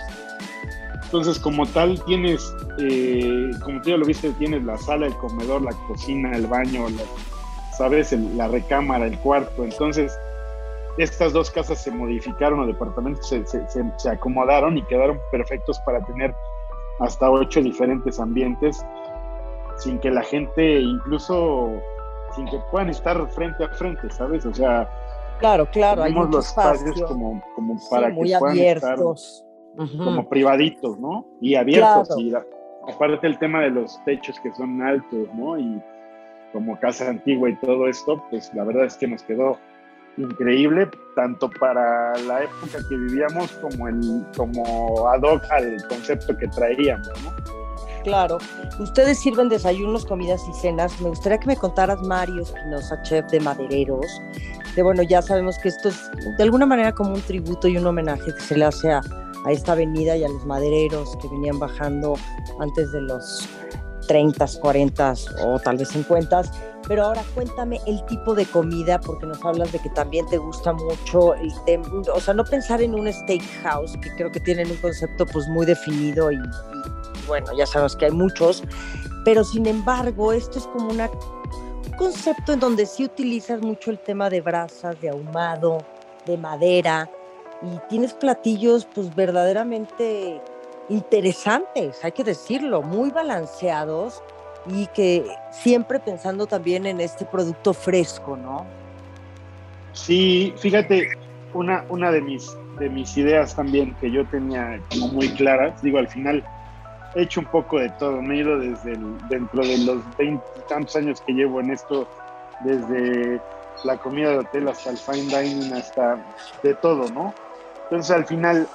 entonces, 1.13 1.39
como 1.39 1.67
tal, 1.67 2.03
tienes, 2.07 2.57
eh, 2.79 3.51
como 3.63 3.83
tú 3.83 3.91
ya 3.91 3.99
lo 3.99 4.07
viste, 4.07 4.31
tienes 4.31 4.65
la 4.65 4.79
sala, 4.79 5.05
el 5.05 5.15
comedor, 5.19 5.61
la 5.61 5.73
cocina, 5.87 6.33
el 6.33 6.47
baño, 6.47 6.87
¿sabes? 7.77 8.13
la 8.13 8.49
recámara, 8.49 9.05
el 9.05 9.19
cuarto. 9.19 9.63
Entonces, 9.63 10.19
estas 10.97 11.35
dos 11.35 11.51
casas 11.51 11.83
se 11.83 11.91
modificaron 11.91 12.61
o 12.61 12.67
departamentos 12.67 13.29
se, 13.29 13.45
se, 13.47 14.09
acomodaron 14.09 14.79
y 14.79 14.83
quedaron 14.85 15.21
perfectos 15.31 15.79
para 15.81 16.03
tener 16.07 16.35
hasta 17.01 17.31
ocho 17.31 17.61
diferentes 17.61 18.19
ambientes 18.19 18.83
sin 19.77 19.99
que 19.99 20.11
la 20.11 20.23
gente 20.23 20.81
incluso 20.81 21.73
sin 22.35 22.47
que 22.47 22.59
puedan 22.71 22.89
estar 22.89 23.29
frente 23.33 23.65
a 23.65 23.69
frente, 23.69 24.09
¿sabes? 24.09 24.47
O 24.47 24.55
sea, 24.55 24.89
claro, 25.43 25.71
claro, 25.71 26.03
tenemos 26.03 26.31
los 26.31 26.49
espacios, 26.49 27.03
como, 27.03 27.43
como 27.55 27.77
para 27.91 28.09
que 28.09 28.17
puedan 28.17 28.51
abiertos. 28.51 29.45
estar 29.79 30.05
como 30.05 30.29
privaditos, 30.29 30.99
¿no? 30.99 31.27
Y 31.41 31.55
abiertos. 31.55 32.17
Y 32.19 32.33
aparte 32.35 33.27
el 33.27 33.39
tema 33.39 33.61
de 33.63 33.71
los 33.71 34.03
techos 34.05 34.39
que 34.41 34.53
son 34.53 34.81
altos, 34.83 35.29
¿no? 35.35 35.59
Y 35.59 35.83
como 36.53 36.79
casa 36.79 37.09
antigua 37.09 37.51
y 37.51 37.57
todo 37.57 37.89
esto, 37.89 38.23
pues 38.31 38.53
la 38.55 38.65
verdad 38.65 38.85
es 38.85 38.97
que 38.97 39.09
nos 39.09 39.23
quedó 39.23 39.59
increíble, 40.19 40.89
tanto 41.17 41.51
para 41.59 42.17
la 42.27 42.45
época 42.45 42.79
que 42.89 42.97
vivíamos 42.97 43.51
como, 43.53 43.89
el, 43.89 44.27
como 44.37 45.09
ad 45.09 45.23
hoc 45.23 45.43
al 45.51 45.77
concepto 45.89 46.37
que 46.37 46.49
traíamos, 46.49 47.09
¿no? 47.25 47.63
Claro. 48.05 48.39
Ustedes 48.81 49.21
sirven 49.21 49.49
desayunos, 49.49 50.05
comidas 50.05 50.43
y 50.49 50.53
cenas. 50.55 51.01
Me 51.01 51.09
gustaría 51.09 51.39
que 51.39 51.47
me 51.47 51.57
contaras, 51.57 52.03
Mario 52.03 52.43
Espinosa, 52.43 53.01
chef 53.03 53.27
de 53.31 53.41
Madereros. 53.41 54.21
De 54.77 54.83
bueno, 54.83 55.03
ya 55.03 55.21
sabemos 55.21 55.59
que 55.59 55.69
esto 55.69 55.91
es 55.91 56.11
de 56.39 56.43
alguna 56.43 56.67
manera 56.67 56.93
como 56.93 57.15
un 57.15 57.21
tributo 57.21 57.69
y 57.69 57.77
un 57.77 57.87
homenaje 57.87 58.35
que 58.35 58.41
se 58.41 58.57
le 58.57 58.65
hace 58.65 58.91
a, 58.91 59.03
a 59.45 59.53
esta 59.53 59.73
avenida 59.73 60.17
y 60.17 60.25
a 60.25 60.29
los 60.29 60.47
madereros 60.47 61.17
que 61.21 61.29
venían 61.29 61.59
bajando 61.59 62.15
antes 62.59 62.91
de 62.93 63.03
los 63.03 63.49
30, 64.07 64.47
40 64.61 65.15
o 65.45 65.59
tal 65.59 65.77
vez 65.77 65.89
50. 65.89 66.43
Pero 66.89 67.05
ahora 67.05 67.23
cuéntame 67.35 67.81
el 67.87 68.05
tipo 68.07 68.35
de 68.35 68.45
comida, 68.45 69.01
porque 69.01 69.27
nos 69.27 69.43
hablas 69.45 69.71
de 69.73 69.79
que 69.79 69.89
también 69.91 70.27
te 70.27 70.39
gusta 70.39 70.73
mucho 70.73 71.35
el 71.35 71.53
tema, 71.65 71.87
o 72.13 72.21
sea, 72.21 72.35
no 72.35 72.45
pensar 72.45 72.83
en 72.83 72.95
un 72.95 73.11
steakhouse, 73.13 73.97
que 73.99 74.13
creo 74.17 74.33
que 74.33 74.41
tienen 74.41 74.71
un 74.71 74.77
concepto 74.79 75.25
pues 75.27 75.47
muy 75.49 75.65
definido 75.65 76.33
y, 76.33 76.39
bueno, 77.29 77.47
ya 77.57 77.67
sabemos 77.67 77.95
que 77.95 78.07
hay 78.07 78.11
muchos, 78.11 78.65
pero 79.25 79.45
sin 79.45 79.67
embargo, 79.67 80.33
esto 80.33 80.59
es 80.59 80.67
como 80.67 80.91
una, 80.91 81.09
un 81.09 81.42
concepto 81.97 82.53
en 82.53 82.61
donde 82.61 82.87
sí 82.87 83.05
utilizas 83.05 83.61
mucho 83.61 83.91
el 83.91 83.99
tema 83.99 84.31
de 84.31 84.41
brasas, 84.41 85.01
de 85.01 85.11
ahumado, 85.11 85.79
de 86.27 86.37
madera, 86.37 87.09
y 87.63 87.79
tienes 87.89 88.13
platillos 88.13 88.87
pues 88.93 89.15
verdaderamente 89.15 90.41
interesantes, 90.89 92.05
hay 92.05 92.13
que 92.13 92.25
decirlo, 92.25 92.83
muy 92.83 93.11
balanceados 93.11 94.23
y 94.67 94.87
que 94.89 95.25
siempre 95.51 95.99
pensando 96.01 96.47
también 96.47 96.87
en 96.87 97.01
este 97.01 97.25
producto 97.25 97.73
fresco, 97.73 98.37
¿no? 98.37 98.67
Sí, 99.93 100.53
fíjate, 100.57 101.09
una, 101.55 101.85
una 101.89 102.11
de, 102.11 102.21
mis, 102.21 102.57
de 102.79 102.89
mis 102.89 103.17
ideas 103.17 103.55
también 103.55 103.95
que 104.01 104.11
yo 104.11 104.25
tenía 104.27 104.81
como 104.91 105.09
muy 105.09 105.29
claras, 105.31 105.81
digo, 105.83 105.99
al 105.99 106.09
final 106.09 106.45
he 107.15 107.23
hecho 107.23 107.41
un 107.41 107.47
poco 107.47 107.79
de 107.79 107.91
todo, 107.91 108.23
me 108.23 108.35
he 108.35 108.39
ido 108.39 108.59
desde 108.59 108.97
dentro 109.29 109.63
de 109.63 109.79
los 109.79 110.03
tantos 110.69 110.97
años 110.97 111.21
que 111.21 111.33
llevo 111.33 111.61
en 111.61 111.71
esto, 111.71 112.07
desde 112.61 113.41
la 113.85 113.97
comida 113.97 114.31
de 114.31 114.39
hotel 114.39 114.69
hasta 114.69 114.91
el 114.91 114.99
fine 114.99 115.43
dining, 115.43 115.73
hasta 115.73 116.25
de 116.63 116.75
todo, 116.75 117.09
¿no? 117.11 117.35
Entonces 117.85 118.11
al 118.11 118.25
final 118.25 118.67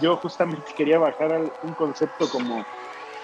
yo 0.00 0.16
justamente 0.16 0.72
quería 0.76 0.98
bajar 0.98 1.42
un 1.62 1.74
concepto 1.74 2.28
como, 2.30 2.64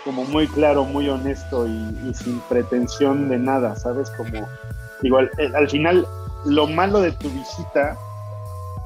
como 0.05 0.25
muy 0.25 0.47
claro, 0.47 0.85
muy 0.85 1.09
honesto 1.09 1.67
y, 1.67 2.13
sin 2.15 2.41
pretensión 2.41 3.29
de 3.29 3.39
nada, 3.39 3.75
¿sabes? 3.77 4.11
Como, 4.11 4.47
igual, 5.03 5.31
eh, 5.39 5.51
al 5.55 5.69
final 5.71 6.07
lo 6.45 6.67
malo 6.67 7.01
de 7.01 7.13
tu 7.13 7.31
visita 7.31 7.97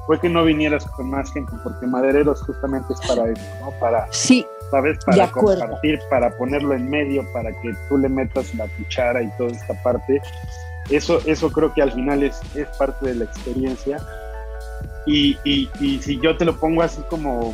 fue 0.05 0.19
que 0.19 0.29
no 0.29 0.43
vinieras 0.45 0.85
con 0.85 1.09
más 1.09 1.31
gente, 1.33 1.51
porque 1.63 1.85
Madereros 1.85 2.41
justamente 2.43 2.93
es 2.93 2.99
para 3.07 3.29
eso, 3.29 3.43
¿no? 3.61 3.71
Para, 3.79 4.07
sí, 4.11 4.45
¿sabes? 4.73 4.97
Para 5.05 5.29
compartir, 5.29 5.99
para 6.09 6.35
ponerlo 6.35 6.73
en 6.73 6.89
medio, 6.89 7.23
para 7.31 7.51
que 7.61 7.75
tú 7.87 7.99
le 7.99 8.09
metas 8.09 8.55
la 8.55 8.67
cuchara 8.69 9.21
y 9.21 9.29
toda 9.37 9.51
esta 9.51 9.75
parte. 9.83 10.19
Eso, 10.89 11.19
eso 11.25 11.51
creo 11.51 11.71
que 11.75 11.83
al 11.83 11.91
final 11.91 12.23
es, 12.23 12.41
es 12.55 12.67
parte 12.77 13.05
de 13.05 13.15
la 13.15 13.25
experiencia 13.25 13.99
y, 15.05 15.37
y, 15.43 15.69
si 16.01 16.19
yo 16.19 16.35
te 16.37 16.45
lo 16.45 16.57
pongo 16.59 16.81
así 16.81 17.01
como 17.07 17.53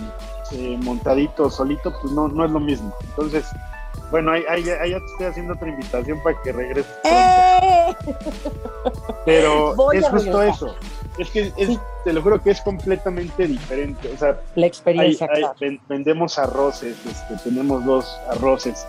eh, 0.53 0.77
montadito, 0.81 1.49
solito, 1.49 1.93
pues 2.01 2.13
no, 2.13 2.29
no 2.29 2.45
es 2.45 2.51
lo 2.51 2.59
mismo. 2.61 2.95
Entonces, 3.09 3.45
bueno, 4.11 4.31
ahí, 4.31 4.43
ahí, 4.49 4.63
ya 4.63 4.99
te 4.99 5.05
estoy 5.05 5.25
haciendo 5.25 5.53
otra 5.55 5.67
invitación 5.67 6.23
para 6.23 6.41
que 6.41 6.53
regreses. 6.53 6.95
¡Eh! 7.03 7.95
Pero 9.25 9.91
es 9.91 10.07
justo 10.07 10.41
eso. 10.41 10.73
Es 11.19 11.29
que 11.29 11.51
te 12.03 12.13
lo 12.13 12.21
juro 12.21 12.41
que 12.41 12.51
es 12.51 12.61
completamente 12.61 13.47
diferente. 13.47 14.11
O 14.13 14.17
sea, 14.17 14.39
la 14.55 14.65
experiencia. 14.65 15.29
vendemos 15.88 16.39
arroces, 16.39 16.95
este, 17.05 17.49
tenemos 17.49 17.85
dos 17.85 18.19
arroces. 18.29 18.85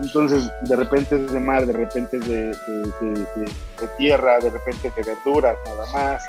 Entonces, 0.00 0.50
de 0.62 0.76
repente 0.76 1.16
es 1.16 1.32
de 1.32 1.40
mar, 1.40 1.66
de 1.66 1.72
repente 1.72 2.16
es 2.16 2.28
de, 2.28 2.46
de 2.46 3.88
tierra, 3.98 4.38
de 4.38 4.50
repente 4.50 4.88
es 4.88 4.94
de 4.94 5.02
verduras, 5.02 5.56
nada 5.66 5.86
más 5.92 6.22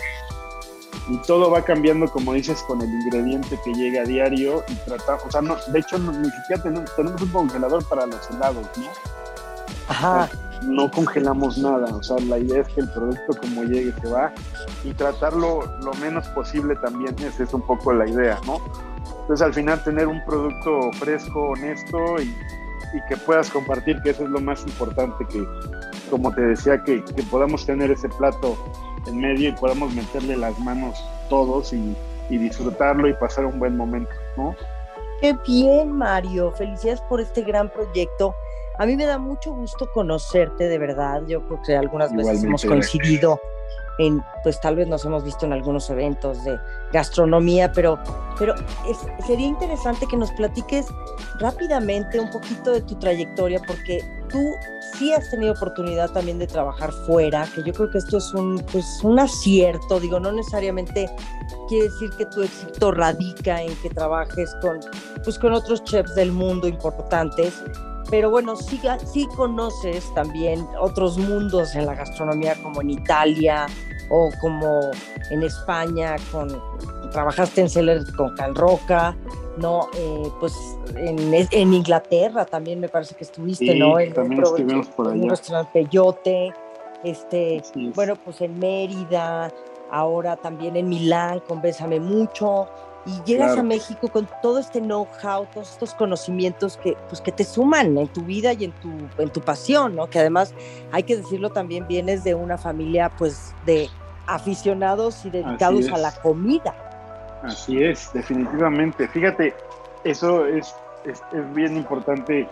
y 1.09 1.17
todo 1.19 1.51
va 1.51 1.61
cambiando, 1.61 2.07
como 2.07 2.33
dices, 2.33 2.63
con 2.63 2.81
el 2.81 2.89
ingrediente 2.89 3.59
que 3.63 3.73
llega 3.73 4.01
a 4.01 4.05
diario 4.05 4.63
y 4.67 4.75
tratamos, 4.87 5.23
o 5.25 5.31
sea, 5.31 5.41
no, 5.41 5.55
de 5.67 5.79
hecho, 5.79 5.99
ni 5.99 6.29
siquiera 6.31 6.63
tenemos, 6.63 7.21
un 7.21 7.29
congelador 7.29 7.87
para 7.87 8.05
los 8.05 8.29
helados, 8.29 8.65
¿no? 8.77 8.87
Ajá. 9.87 10.29
No 10.63 10.89
congelamos 10.91 11.57
nada, 11.57 11.93
o 11.95 12.03
sea, 12.03 12.17
la 12.27 12.39
idea 12.39 12.61
es 12.61 12.67
que 12.69 12.81
el 12.81 12.89
producto 12.89 13.39
como 13.41 13.63
llegue 13.63 13.93
se 14.01 14.09
va 14.09 14.33
y 14.83 14.93
tratarlo 14.93 15.61
lo 15.83 15.93
menos 15.95 16.27
posible 16.29 16.75
también, 16.77 17.15
esa 17.19 17.43
es 17.43 17.53
un 17.53 17.61
poco 17.61 17.93
la 17.93 18.07
idea, 18.07 18.39
¿no? 18.45 18.57
Entonces 19.21 19.45
al 19.45 19.53
final 19.53 19.83
tener 19.83 20.07
un 20.07 20.23
producto 20.25 20.91
fresco, 20.99 21.49
honesto 21.49 22.21
y, 22.21 22.25
y 22.25 23.01
que 23.09 23.17
puedas 23.17 23.49
compartir, 23.49 24.01
que 24.03 24.11
eso 24.11 24.23
es 24.23 24.29
lo 24.29 24.39
más 24.39 24.65
importante, 24.65 25.25
que 25.25 25.45
como 26.09 26.33
te 26.33 26.41
decía, 26.41 26.83
que, 26.83 27.03
que 27.03 27.23
podamos 27.23 27.65
tener 27.65 27.91
ese 27.91 28.09
plato 28.09 28.57
en 29.07 29.19
medio 29.19 29.49
y 29.49 29.51
podamos 29.53 29.93
meterle 29.93 30.37
las 30.37 30.57
manos 30.59 31.03
todos 31.29 31.73
y, 31.73 31.95
disfrutarlo 32.29 33.07
y 33.07 33.13
pasar 33.13 33.45
un 33.45 33.59
buen 33.59 33.77
momento, 33.77 34.11
¿no? 34.35 34.55
Qué 35.21 35.37
bien, 35.47 35.91
Mario. 35.91 36.51
Felicidades 36.51 36.99
por 37.01 37.21
este 37.21 37.43
gran 37.43 37.69
proyecto. 37.69 38.33
A 38.77 38.85
mí 38.85 38.95
me 38.95 39.05
da 39.05 39.17
mucho 39.17 39.53
gusto 39.53 39.89
conocerte, 39.93 40.67
de 40.67 40.77
verdad. 40.77 41.21
Yo 41.27 41.45
creo 41.47 41.61
que 41.65 41.75
algunas 41.77 42.13
veces 42.13 42.43
hemos 42.43 42.65
coincidido 42.65 43.39
en, 43.97 44.21
pues 44.43 44.59
tal 44.59 44.75
vez 44.75 44.87
nos 44.87 45.05
hemos 45.05 45.23
visto 45.23 45.45
en 45.45 45.53
algunos 45.53 45.89
eventos 45.89 46.43
de 46.43 46.59
gastronomía, 46.91 47.71
pero, 47.71 47.97
pero 48.37 48.53
sería 49.25 49.47
interesante 49.47 50.05
que 50.07 50.17
nos 50.17 50.31
platiques 50.31 50.87
rápidamente 51.39 52.19
un 52.19 52.29
poquito 52.29 52.71
de 52.71 52.81
tu 52.81 52.95
trayectoria, 52.95 53.61
porque 53.65 54.03
tú 54.29 54.39
sí 54.97 55.13
has 55.13 55.29
tenido 55.29 55.53
oportunidad 55.53 56.09
también 56.11 56.39
de 56.39 56.47
trabajar 56.47 56.91
fuera, 57.05 57.47
que 57.55 57.63
yo 57.63 57.73
creo 57.73 57.89
que 57.89 57.97
esto 57.99 58.17
es 58.17 58.33
un, 58.33 58.63
pues, 58.71 58.85
un 59.03 59.19
acierto, 59.19 59.99
digo, 59.99 60.19
no 60.19 60.31
necesariamente 60.31 61.09
quiere 61.69 61.85
decir 61.85 62.09
que 62.17 62.25
tu 62.25 62.43
éxito 62.43 62.91
radica 62.91 63.61
en 63.61 63.73
que 63.77 63.89
trabajes 63.89 64.53
con, 64.61 64.79
pues, 65.23 65.39
con 65.39 65.53
otros 65.53 65.83
chefs 65.85 66.15
del 66.15 66.31
mundo 66.31 66.67
importantes, 66.67 67.63
pero 68.09 68.29
bueno, 68.29 68.55
sí, 68.55 68.79
sí 69.05 69.27
conoces 69.35 70.13
también 70.13 70.67
otros 70.79 71.17
mundos 71.17 71.75
en 71.75 71.85
la 71.85 71.95
gastronomía 71.95 72.55
como 72.61 72.81
en 72.81 72.91
Italia 72.91 73.65
o 74.09 74.29
como 74.39 74.81
en 75.31 75.43
España, 75.43 76.15
con, 76.31 76.61
trabajaste 77.11 77.61
en 77.61 77.69
Celler 77.69 78.03
con 78.15 78.35
Can 78.35 78.53
Roca, 78.53 79.15
¿no? 79.57 79.87
Eh, 79.97 80.29
pues 80.39 80.53
en, 80.95 81.33
en, 81.33 81.73
Inglaterra 81.73 82.45
también 82.45 82.79
me 82.79 82.89
parece 82.89 83.15
que 83.15 83.23
estuviste, 83.23 83.75
¿no? 83.75 83.99
En 83.99 84.13
también 84.13 84.43
estuvimos 84.43 84.87
por 84.89 85.07
allá. 85.07 85.15
En 85.15 85.23
un 85.23 85.29
restaurante 85.29 85.71
Peyote, 85.73 86.53
este, 87.03 87.61
bueno, 87.95 88.15
pues 88.23 88.41
en 88.41 88.59
Mérida, 88.59 89.51
ahora 89.91 90.35
también 90.35 90.75
en 90.75 90.89
Milán 90.89 91.39
con 91.47 91.61
Bésame 91.61 91.99
Mucho, 91.99 92.67
y 93.05 93.21
llegas 93.23 93.57
a 93.57 93.63
México 93.63 94.07
con 94.07 94.27
todo 94.41 94.59
este 94.59 94.81
know-how, 94.81 95.45
todos 95.53 95.71
estos 95.71 95.93
conocimientos 95.93 96.77
que, 96.77 96.97
pues, 97.07 97.21
que 97.21 97.31
te 97.31 97.43
suman 97.43 97.97
en 97.97 98.07
tu 98.07 98.21
vida 98.21 98.53
y 98.53 98.65
en 98.65 98.71
tu, 98.73 98.89
en 99.21 99.29
tu 99.29 99.41
pasión, 99.41 99.95
¿no? 99.95 100.07
Que 100.07 100.19
además, 100.19 100.53
hay 100.91 101.03
que 101.03 101.17
decirlo 101.17 101.51
también, 101.51 101.87
vienes 101.87 102.23
de 102.23 102.33
una 102.33 102.57
familia, 102.57 103.11
pues, 103.17 103.53
de 103.65 103.89
aficionados 104.27 105.23
y 105.25 105.29
dedicados 105.29 105.89
a 105.89 105.97
la 105.97 106.11
comida. 106.11 106.73
Así 107.43 107.83
es, 107.83 108.11
definitivamente. 108.11 109.07
Fíjate, 109.07 109.53
eso 110.03 110.45
es, 110.47 110.73
es, 111.05 111.21
bien 111.53 111.77
importante 111.77 112.47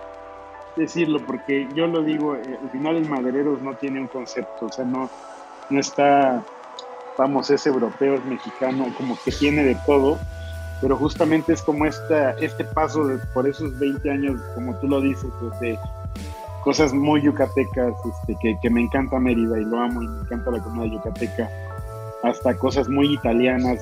decirlo, 0.75 1.19
porque 1.25 1.67
yo 1.73 1.87
lo 1.87 2.03
digo, 2.03 2.35
eh, 2.35 2.59
al 2.61 2.69
final 2.69 2.97
el 2.97 3.09
madereros 3.09 3.61
no 3.61 3.75
tiene 3.75 3.99
un 3.99 4.07
concepto, 4.07 4.67
o 4.67 4.71
sea, 4.71 4.85
no, 4.85 5.09
no 5.69 5.79
está, 5.79 6.43
vamos, 7.17 7.49
es 7.49 7.65
europeo, 7.65 8.15
es 8.15 8.25
mexicano, 8.25 8.87
como 8.97 9.17
que 9.23 9.31
tiene 9.31 9.63
de 9.63 9.75
todo, 9.85 10.19
pero 10.83 10.97
justamente 10.97 11.53
es 11.53 11.61
como 11.61 11.85
esta, 11.85 12.31
este 12.31 12.65
paso 12.65 13.09
por 13.33 13.47
esos 13.47 13.79
20 13.79 14.11
años, 14.11 14.41
como 14.53 14.75
tú 14.79 14.89
lo 14.89 14.99
dices, 14.99 15.29
de 15.61 15.79
cosas 16.61 16.91
muy 16.93 17.21
yucatecas, 17.21 17.93
este, 18.05 18.35
que, 18.41 18.57
que, 18.61 18.69
me 18.69 18.81
encanta 18.81 19.17
Mérida 19.17 19.57
y 19.61 19.63
lo 19.63 19.79
amo 19.79 20.03
y 20.03 20.07
me 20.09 20.21
encanta 20.23 20.51
la 20.51 20.59
comida 20.61 20.87
yucateca. 20.87 21.49
hasta 22.23 22.53
cosas 22.57 22.89
muy 22.89 23.13
italianas, 23.13 23.79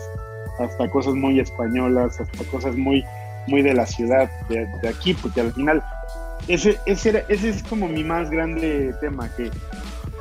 hasta 0.60 0.88
cosas 0.92 1.16
muy 1.16 1.40
españolas, 1.40 2.22
hasta 2.22 2.44
cosas 2.52 2.76
muy, 2.76 3.04
muy 3.48 3.64
de 3.64 3.74
la 3.74 3.88
ciudad, 3.88 4.30
de, 4.48 4.68
aquí, 4.88 5.16
porque 5.16 5.42
al 5.42 5.52
final 5.54 5.84
ese, 6.48 6.78
ese, 6.86 7.26
ese 7.30 7.50
es 7.50 7.64
como 7.64 7.88
mi 7.88 8.04
más 8.04 8.30
grande 8.30 8.94
tema, 9.02 9.28
que 9.36 9.50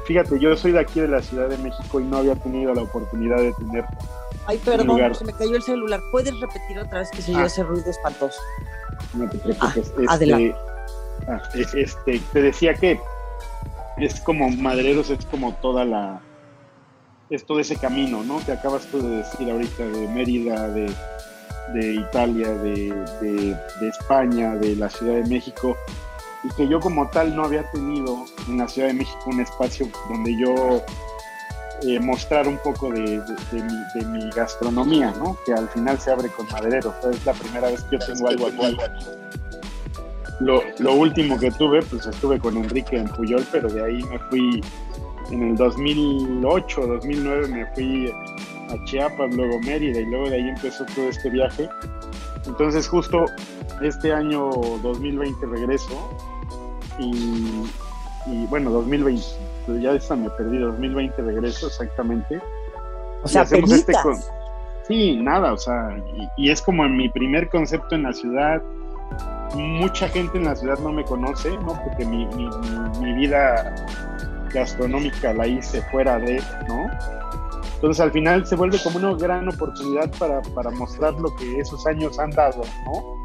fíjate, 0.07 0.41
yo 0.41 0.57
soy 0.57 0.73
de 0.73 0.81
aquí 0.81 0.99
de 0.99 1.09
la 1.09 1.21
Ciudad 1.21 1.51
de 1.51 1.59
México 1.59 2.01
y 2.01 2.05
no 2.05 2.17
había 2.17 2.37
tenido 2.37 2.73
la 2.73 2.83
oportunidad 2.83 3.37
de 3.37 3.53
tener 3.53 3.85
Ay, 4.47 4.59
perdón, 4.59 5.15
se 5.15 5.25
me 5.25 5.33
cayó 5.33 5.57
el 5.57 5.63
celular. 5.63 6.01
¿Puedes 6.11 6.39
repetir 6.41 6.79
otra 6.79 7.01
vez 7.01 7.11
que 7.11 7.23
se 7.23 7.33
oyó 7.33 7.41
ah. 7.41 7.47
ese 7.47 7.63
ruido 7.63 7.91
espantoso? 7.91 8.41
No 9.15 9.29
te 9.29 9.39
preocupes. 9.39 9.93
Ah, 10.09 10.19
este, 10.21 10.55
ah, 11.29 11.43
este, 11.55 12.21
te 12.33 12.43
decía 12.43 12.75
que 12.75 13.01
es 13.99 14.21
como 14.21 14.49
Madereros, 14.51 15.11
es 15.11 15.25
como 15.27 15.55
toda 15.55 15.85
la. 15.85 16.21
Es 17.29 17.45
todo 17.45 17.61
ese 17.61 17.77
camino, 17.77 18.25
¿no? 18.25 18.45
Que 18.45 18.53
acabas 18.53 18.87
tú 18.87 19.01
de 19.01 19.19
decir 19.19 19.49
ahorita 19.51 19.85
de 19.85 20.09
Mérida, 20.09 20.69
de, 20.69 20.93
de 21.75 21.95
Italia, 21.95 22.49
de, 22.49 22.93
de, 23.21 23.57
de 23.81 23.89
España, 23.89 24.57
de 24.57 24.75
la 24.75 24.91
Ciudad 24.91 25.15
de 25.15 25.29
México 25.29 25.77
y 26.43 26.49
que 26.55 26.69
yo 26.69 26.81
como 26.81 27.09
tal 27.09 27.37
no 27.37 27.45
había 27.45 27.71
tenido 27.71 28.25
en 28.49 28.59
la 28.59 28.69
Ciudad 28.69 28.89
de 28.89 28.95
México 28.95 29.21
un 29.27 29.41
espacio 29.41 29.89
donde 30.09 30.37
yo 30.39 30.83
eh, 31.83 31.99
mostrar 32.01 32.47
un 32.47 32.59
poco 32.59 32.91
de, 32.91 33.23
mi, 34.07 34.31
gastronomía, 34.31 35.13
¿no? 35.19 35.37
Que 35.47 35.53
al 35.55 35.69
final 35.69 35.99
se 35.99 36.11
abre 36.11 36.29
con 36.29 36.47
maderero. 36.49 36.95
es 37.11 37.25
la 37.25 37.33
primera 37.33 37.69
vez 37.69 37.83
que 37.85 37.99
tengo 37.99 38.29
algo 38.29 38.47
aquí. 38.47 38.77
Lo, 40.41 40.63
lo, 40.79 40.95
último 40.95 41.39
que 41.39 41.51
tuve, 41.51 41.83
pues 41.83 42.07
estuve 42.07 42.39
con 42.39 42.57
Enrique 42.57 42.97
en 42.97 43.09
Puyol, 43.09 43.47
pero 43.53 43.69
de 43.69 43.85
ahí 43.85 44.03
me 44.05 44.19
fui 44.31 44.61
en 45.31 45.43
el 45.43 45.57
2008, 45.57 46.87
2009 46.87 47.49
me 47.49 47.67
fui 47.75 48.11
a 48.69 48.85
Chiapas, 48.85 49.35
luego 49.35 49.61
Mérida 49.61 50.01
y 50.01 50.07
luego 50.07 50.29
de 50.31 50.37
ahí 50.37 50.49
empezó 50.49 50.85
todo 50.87 51.09
este 51.09 51.31
viaje. 51.31 51.69
Entonces 52.47 52.89
justo 52.89 53.27
este 53.83 54.13
año 54.13 54.51
2020 54.83 55.47
regreso 55.47 56.11
y, 56.99 57.65
y 58.27 58.47
bueno, 58.49 58.71
2020 58.71 59.50
ya 59.69 59.93
esta 59.93 60.17
me 60.17 60.31
perdí, 60.31 60.59
2020 60.59 61.23
regreso 61.23 61.67
exactamente. 61.67 62.41
O 63.23 63.29
sea, 63.29 63.43
este 63.43 63.93
Sí, 64.91 65.17
nada, 65.17 65.53
o 65.53 65.57
sea, 65.57 65.97
y, 66.37 66.51
es 66.51 66.61
como 66.61 66.85
en 66.85 66.97
mi 66.97 67.09
primer 67.09 67.49
concepto 67.49 67.95
en 67.95 68.03
la 68.03 68.13
ciudad. 68.13 68.61
Mucha 69.55 70.09
gente 70.09 70.39
en 70.39 70.45
la 70.45 70.57
ciudad 70.57 70.79
no 70.79 70.93
me 70.93 71.05
conoce, 71.05 71.51
¿no? 71.59 71.81
Porque 71.85 72.05
mi, 72.05 72.27
mi, 72.27 73.13
vida 73.15 73.75
gastronómica 74.53 75.33
la 75.33 75.47
hice 75.47 75.83
fuera 75.91 76.19
de, 76.19 76.43
¿no? 76.67 76.91
Entonces 77.75 78.01
al 78.01 78.11
final 78.11 78.47
se 78.47 78.57
vuelve 78.57 78.79
como 78.83 78.99
una 78.99 79.15
gran 79.15 79.49
oportunidad 79.49 80.11
para, 80.19 80.43
para 80.55 80.71
mostrar 80.71 81.15
lo 81.15 81.35
que 81.37 81.61
esos 81.61 81.87
años 81.87 82.19
han 82.19 82.31
dado, 82.31 82.63
¿no? 82.87 83.23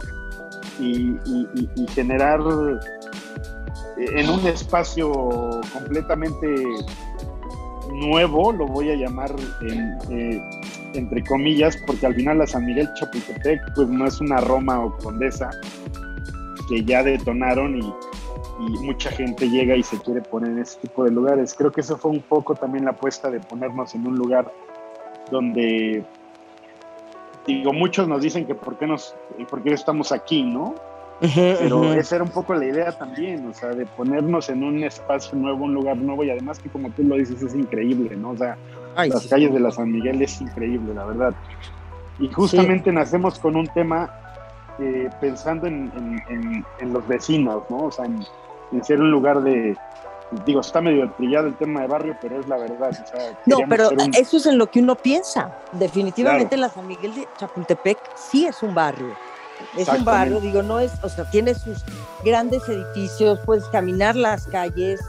Y, 0.79 1.17
y, 1.25 1.69
y 1.75 1.87
generar 1.87 2.41
en 3.97 4.29
un 4.29 4.45
espacio 4.47 5.11
completamente 5.73 6.47
nuevo, 7.93 8.51
lo 8.51 8.65
voy 8.65 8.91
a 8.91 8.95
llamar 8.95 9.33
eh, 10.11 10.41
entre 10.93 11.23
comillas, 11.23 11.77
porque 11.85 12.05
al 12.05 12.15
final 12.15 12.39
la 12.39 12.47
San 12.47 12.65
Miguel 12.65 12.89
Chapultepec 12.95 13.61
pues 13.75 13.87
no 13.87 14.05
es 14.05 14.19
una 14.21 14.37
Roma 14.37 14.83
o 14.83 14.95
Condesa 14.97 15.49
que 16.67 16.83
ya 16.83 17.03
detonaron 17.03 17.79
y, 17.79 17.93
mucha 18.57 19.11
gente 19.11 19.49
llega 19.49 19.75
y 19.75 19.83
se 19.83 19.99
quiere 19.99 20.21
poner 20.21 20.51
en 20.51 20.59
ese 20.59 20.79
tipo 20.79 21.03
de 21.03 21.11
lugares. 21.11 21.53
Creo 21.57 21.73
que 21.73 21.81
eso 21.81 21.97
fue 21.97 22.11
un 22.11 22.21
poco 22.21 22.55
también 22.55 22.85
la 22.85 22.91
apuesta 22.91 23.29
de 23.29 23.41
ponernos 23.41 23.93
en 23.95 24.07
un 24.07 24.15
lugar 24.15 24.49
donde, 25.29 26.05
digo, 27.45 27.73
muchos 27.73 28.07
nos 28.07 28.21
dicen 28.21 28.47
que 28.47 28.55
por 28.55 28.77
qué, 28.77 28.87
nos, 28.87 29.13
por 29.49 29.61
qué 29.61 29.73
estamos 29.73 30.13
aquí, 30.13 30.41
¿no? 30.41 30.73
Pero 31.19 31.93
esa 31.93 32.15
era 32.15 32.23
un 32.23 32.29
poco 32.29 32.53
la 32.53 32.65
idea 32.65 32.91
también, 32.91 33.47
o 33.47 33.53
sea, 33.53 33.69
de 33.69 33.85
ponernos 33.85 34.49
en 34.49 34.63
un 34.63 34.83
espacio 34.83 35.37
nuevo, 35.37 35.65
un 35.65 35.73
lugar 35.73 35.97
nuevo 35.97 36.23
y 36.23 36.29
además 36.29 36.59
que 36.59 36.69
como 36.69 36.89
tú 36.91 37.03
lo 37.03 37.15
dices 37.15 37.41
es 37.41 37.55
increíble, 37.55 38.15
¿no? 38.15 38.31
O 38.31 38.37
sea, 38.37 38.57
las 38.95 39.27
calles 39.27 39.53
de 39.53 39.59
la 39.59 39.71
San 39.71 39.91
Miguel 39.91 40.21
es 40.21 40.41
increíble, 40.41 40.93
la 40.93 41.05
verdad. 41.05 41.33
Y 42.19 42.29
justamente 42.29 42.91
nacemos 42.91 43.39
con 43.39 43.55
un 43.55 43.67
tema 43.67 44.09
eh, 44.79 45.09
pensando 45.21 45.67
en, 45.67 46.65
los 46.81 47.07
vecinos, 47.07 47.63
¿no? 47.69 47.85
O 47.85 47.91
sea, 47.91 48.05
en, 48.05 48.83
ser 48.83 48.99
un 48.99 49.11
lugar 49.11 49.41
de, 49.41 49.75
digo, 50.45 50.59
está 50.59 50.81
medio 50.81 51.09
trillado 51.11 51.47
el 51.47 51.55
tema 51.55 51.81
de 51.81 51.87
barrio, 51.87 52.17
pero 52.21 52.39
es 52.39 52.47
la 52.47 52.57
verdad. 52.57 52.91
no, 53.45 53.57
pero 53.69 53.89
eso 54.19 54.37
es 54.37 54.45
en 54.45 54.57
lo 54.57 54.67
que 54.67 54.81
uno 54.81 54.95
piensa. 54.95 55.59
Definitivamente 55.71 56.57
la 56.57 56.69
San 56.69 56.87
Miguel 56.87 57.15
de 57.15 57.27
Chapultepec 57.37 57.97
sí 58.15 58.45
es 58.45 58.61
un 58.63 58.75
barrio. 58.75 59.15
Es 59.77 59.87
un 59.89 60.05
barrio, 60.05 60.39
digo, 60.39 60.61
no 60.61 60.79
es, 60.79 60.91
o 61.01 61.09
sea, 61.09 61.29
tiene 61.29 61.53
sus 61.53 61.83
grandes 62.23 62.67
edificios, 62.69 63.39
puedes 63.45 63.65
caminar 63.65 64.15
las 64.15 64.47
calles, 64.47 65.01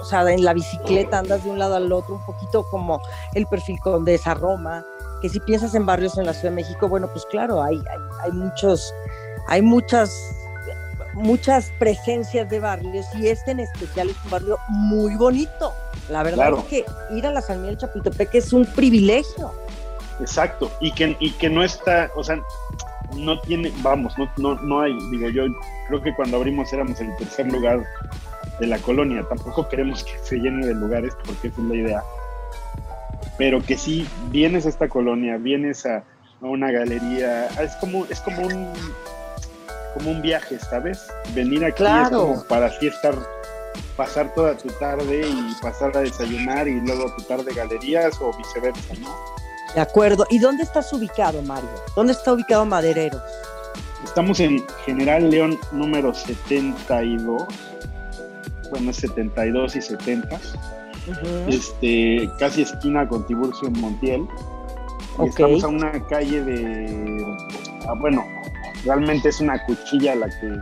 o 0.00 0.04
sea, 0.04 0.30
en 0.30 0.44
la 0.44 0.52
bicicleta 0.52 1.20
andas 1.20 1.44
de 1.44 1.50
un 1.50 1.58
lado 1.58 1.76
al 1.76 1.90
otro, 1.92 2.16
un 2.16 2.26
poquito 2.26 2.66
como 2.70 3.00
el 3.34 3.46
perfil 3.46 3.78
de 4.04 4.14
esa 4.14 4.34
Roma, 4.34 4.84
que 5.22 5.28
si 5.28 5.40
piensas 5.40 5.74
en 5.74 5.86
barrios 5.86 6.18
en 6.18 6.26
la 6.26 6.34
Ciudad 6.34 6.50
de 6.50 6.56
México, 6.56 6.88
bueno, 6.88 7.08
pues 7.08 7.24
claro, 7.26 7.62
hay, 7.62 7.80
hay, 8.22 8.32
muchos, 8.32 8.92
hay 9.46 9.62
muchas, 9.62 10.12
muchas 11.14 11.70
presencias 11.78 12.50
de 12.50 12.58
barrios 12.58 13.06
y 13.14 13.28
este 13.28 13.52
en 13.52 13.60
especial 13.60 14.10
es 14.10 14.16
un 14.24 14.30
barrio 14.30 14.58
muy 14.68 15.14
bonito. 15.14 15.72
La 16.10 16.24
verdad 16.24 16.54
es 16.58 16.64
que 16.64 16.84
ir 17.14 17.26
a 17.26 17.30
la 17.30 17.40
San 17.40 17.62
Miguel 17.62 17.78
Chapultepec 17.78 18.34
es 18.34 18.52
un 18.52 18.66
privilegio. 18.66 19.54
Exacto, 20.20 20.70
y 20.80 20.92
que, 20.92 21.16
y 21.20 21.30
que 21.32 21.48
no 21.48 21.62
está, 21.62 22.10
o 22.16 22.24
sea, 22.24 22.42
no 23.16 23.40
tiene, 23.40 23.72
vamos, 23.82 24.16
no, 24.18 24.30
no, 24.36 24.54
no 24.62 24.80
hay, 24.80 24.96
digo 25.10 25.28
yo, 25.28 25.44
creo 25.88 26.02
que 26.02 26.14
cuando 26.14 26.36
abrimos 26.36 26.72
éramos 26.72 27.00
el 27.00 27.14
tercer 27.16 27.50
lugar 27.50 27.84
de 28.60 28.66
la 28.66 28.78
colonia, 28.78 29.24
tampoco 29.28 29.68
queremos 29.68 30.04
que 30.04 30.18
se 30.22 30.36
llene 30.36 30.66
de 30.66 30.74
lugares 30.74 31.14
porque 31.24 31.48
esa 31.48 31.60
es 31.60 31.68
la 31.68 31.74
idea, 31.74 32.02
pero 33.38 33.62
que 33.62 33.76
si 33.76 34.06
vienes 34.30 34.66
a 34.66 34.68
esta 34.68 34.88
colonia, 34.88 35.36
vienes 35.36 35.86
a, 35.86 36.04
una 36.40 36.72
galería, 36.72 37.46
es 37.62 37.76
como, 37.76 38.04
es 38.06 38.20
como 38.20 38.42
un 38.42 38.72
como 39.94 40.10
un 40.10 40.22
viaje, 40.22 40.58
¿sabes? 40.58 41.06
Venir 41.34 41.64
aquí 41.64 41.84
es 41.84 42.08
como 42.08 42.42
para 42.44 42.66
así 42.66 42.88
estar, 42.88 43.14
pasar 43.96 44.34
toda 44.34 44.56
tu 44.56 44.68
tarde 44.70 45.22
y 45.24 45.54
pasar 45.62 45.96
a 45.96 46.00
desayunar 46.00 46.66
y 46.66 46.80
luego 46.80 47.14
tu 47.14 47.22
tarde 47.24 47.52
galerías 47.54 48.20
o 48.20 48.36
viceversa, 48.36 48.94
¿no? 49.00 49.41
De 49.74 49.80
acuerdo. 49.80 50.26
¿Y 50.30 50.38
dónde 50.38 50.62
estás 50.62 50.92
ubicado, 50.92 51.40
Mario? 51.42 51.70
¿Dónde 51.96 52.12
está 52.12 52.32
ubicado 52.32 52.64
Madereros? 52.66 53.22
Estamos 54.04 54.40
en 54.40 54.62
General 54.84 55.30
León 55.30 55.58
número 55.72 56.12
72. 56.12 57.44
Bueno, 58.70 58.90
es 58.90 58.96
72 58.96 59.76
y 59.76 59.82
70. 59.82 60.40
este, 61.48 62.30
casi 62.38 62.62
esquina 62.62 63.08
con 63.08 63.26
Tiburcio 63.26 63.68
en 63.68 63.80
Montiel. 63.80 64.26
Estamos 65.24 65.64
a 65.64 65.68
una 65.68 65.92
calle 66.06 66.42
de. 66.42 67.24
Ah, 67.88 67.94
bueno, 67.98 68.24
realmente 68.84 69.28
es 69.28 69.40
una 69.40 69.62
cuchilla 69.64 70.14
la 70.14 70.28
que 70.28 70.58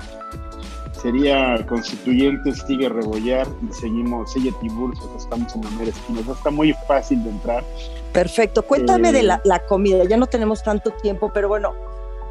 sería 1.01 1.65
Constituyente, 1.67 2.55
sigue 2.55 2.89
Rebollar 2.89 3.47
y 3.69 3.73
seguimos, 3.73 4.33
sigue 4.33 4.53
Tiburcio, 4.61 5.11
estamos 5.17 5.55
en 5.55 5.63
la 5.63 5.71
mera 5.71 5.91
esquina. 5.91 6.21
está 6.21 6.51
muy 6.51 6.73
fácil 6.87 7.23
de 7.25 7.31
entrar. 7.31 7.65
Perfecto. 8.13 8.63
Cuéntame 8.63 9.13
de 9.13 9.23
la, 9.23 9.59
comida. 9.69 10.05
Ya 10.05 10.17
no 10.17 10.27
tenemos 10.27 10.63
tanto 10.63 10.91
tiempo, 11.03 11.31
pero 11.33 11.49
bueno, 11.49 11.75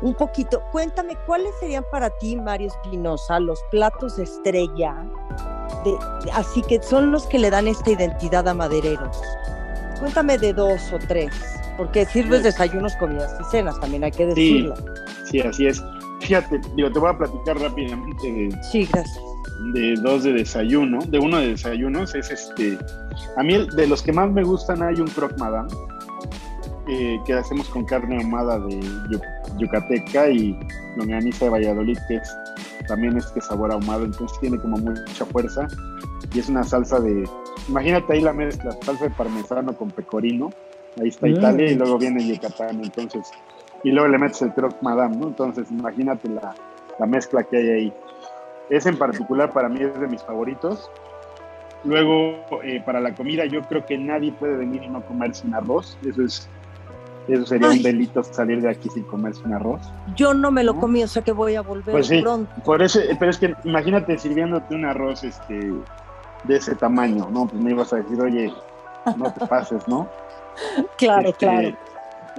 un 0.02 0.14
poquito. 0.14 0.62
Cuéntame, 0.72 1.16
¿cuáles 1.26 1.52
serían 1.60 1.86
para 1.92 2.10
ti, 2.10 2.36
Mario 2.36 2.68
Espinosa, 2.68 3.40
los 3.40 3.60
platos 3.72 4.20
estrella? 4.20 4.96
De, 5.84 5.98
así 6.34 6.62
que 6.64 6.82
son 6.82 7.12
los 7.12 7.26
que 7.28 7.40
le 7.40 7.50
dan 7.50 7.68
esta 7.68 7.92
identidad 7.92 8.48
a 8.48 8.54
madereros. 8.54 9.22
Cuéntame 10.00 10.38
de 10.38 10.54
dos 10.54 10.82
o 10.94 11.00
tres, 11.08 11.34
porque 11.78 12.06
sirves 12.06 12.44
desayunos, 12.44 12.96
comidas 12.96 13.36
y 13.40 13.44
cenas, 13.52 13.80
también 13.80 14.04
hay 14.04 14.12
que 14.12 14.26
decirlo. 14.28 14.76
Sí, 15.26 15.42
así 15.42 15.68
es. 15.68 15.84
Fíjate, 16.20 16.62
digo, 16.76 16.92
te 16.92 17.00
voy 17.00 17.10
a 17.10 17.18
platicar 17.18 17.60
rápidamente 17.60 18.32
de, 18.32 18.64
sí, 18.64 18.88
gracias. 18.92 19.20
de 19.74 19.96
dos 20.02 20.24
de 20.24 20.34
desayuno, 20.34 21.00
de 21.08 21.20
uno 21.20 21.40
de 21.40 21.50
desayunos, 21.50 22.14
es 22.14 22.30
este, 22.30 22.78
a 23.38 23.44
mí 23.44 23.68
de 23.76 23.88
los 23.88 24.02
que 24.02 24.12
más 24.12 24.30
me 24.32 24.44
gustan 24.44 24.84
hay 24.84 25.00
un 25.00 25.08
croque 25.08 25.36
madame, 25.38 25.70
eh, 26.88 27.20
que 27.26 27.34
hacemos 27.34 27.70
con 27.70 27.86
carne 27.86 28.18
ahumada 28.18 28.60
de 28.60 28.80
yucateca 29.58 30.30
y 30.30 30.60
longaniza 30.98 31.46
de 31.46 31.52
Valladolid, 31.52 31.98
que 32.08 32.16
es 32.16 32.36
también 32.88 33.18
este 33.18 33.40
sabor 33.42 33.72
ahumado, 33.72 34.06
entonces 34.06 34.40
tiene 34.40 34.58
como 34.58 34.78
mucha 34.78 35.26
fuerza 35.26 35.68
y 36.34 36.40
es 36.40 36.50
una 36.50 36.64
salsa 36.64 37.00
de, 37.00 37.28
imagínate 37.68 38.14
ahí 38.14 38.22
la 38.22 38.34
mezcla, 38.34 38.72
salsa 38.82 39.06
de 39.06 39.12
parmesano 39.12 39.74
con 39.74 39.92
pecorino, 39.92 40.52
ahí 41.00 41.10
está 41.10 41.28
Italia 41.28 41.72
y 41.72 41.76
luego 41.76 41.98
viene 41.98 42.28
Yucatán, 42.28 42.84
entonces 42.84 43.30
y 43.84 43.92
luego 43.92 44.08
le 44.08 44.18
metes 44.18 44.42
el 44.42 44.54
croque 44.54 44.78
madame, 44.82 45.18
¿no? 45.18 45.28
Entonces, 45.28 45.70
imagínate 45.72 46.30
la, 46.30 46.54
la, 47.00 47.06
mezcla 47.06 47.44
que 47.44 47.58
hay 47.58 47.70
ahí. 47.70 47.94
Ese 48.70 48.90
en 48.90 48.98
particular 48.98 49.52
para 49.52 49.70
mí 49.70 49.82
es 49.82 50.00
de 50.00 50.08
mis 50.08 50.24
favoritos. 50.24 50.90
Luego, 51.86 52.36
eh, 52.64 52.82
para 52.86 53.00
la 53.00 53.16
comida, 53.16 53.46
yo 53.46 53.62
creo 53.64 53.86
que 53.86 53.98
nadie 53.98 54.32
puede 54.34 54.58
venir 54.58 54.84
y 54.84 54.90
no 54.90 55.02
comerse 55.02 55.48
un 55.48 55.56
arroz. 55.56 55.98
Eso 56.06 56.24
es 56.24 56.50
eso 57.30 57.46
sería 57.46 57.70
un 57.70 57.82
delito 57.84 58.24
salir 58.24 58.62
de 58.62 58.70
aquí 58.70 58.90
sin 58.90 59.04
comerse 59.04 59.42
un 59.44 59.54
arroz. 59.54 59.82
Yo 60.16 60.34
no 60.34 60.52
me 60.52 60.64
lo 60.64 60.76
comí, 60.80 61.04
o 61.04 61.08
sea 61.08 61.22
que 61.22 61.32
voy 61.32 61.56
a 61.56 61.62
volver 61.62 61.92
pues 61.92 62.08
sí, 62.08 62.22
pronto. 62.22 62.52
Por 62.64 62.82
eso, 62.82 63.00
pero 63.20 63.32
es 63.32 63.38
que 63.38 63.54
imagínate 63.66 64.18
sirviéndote 64.18 64.74
un 64.74 64.86
arroz 64.86 65.24
este, 65.24 65.72
de 66.44 66.56
ese 66.56 66.76
tamaño, 66.76 67.30
¿no? 67.32 67.48
Pues 67.48 67.62
me 67.62 67.72
ibas 67.72 67.94
a 67.94 67.98
decir, 67.98 68.20
oye, 68.20 68.54
no 69.16 69.32
te 69.32 69.46
pases, 69.48 69.88
¿no? 69.88 70.08
claro, 70.98 71.30
este, 71.30 71.46
claro. 71.46 71.78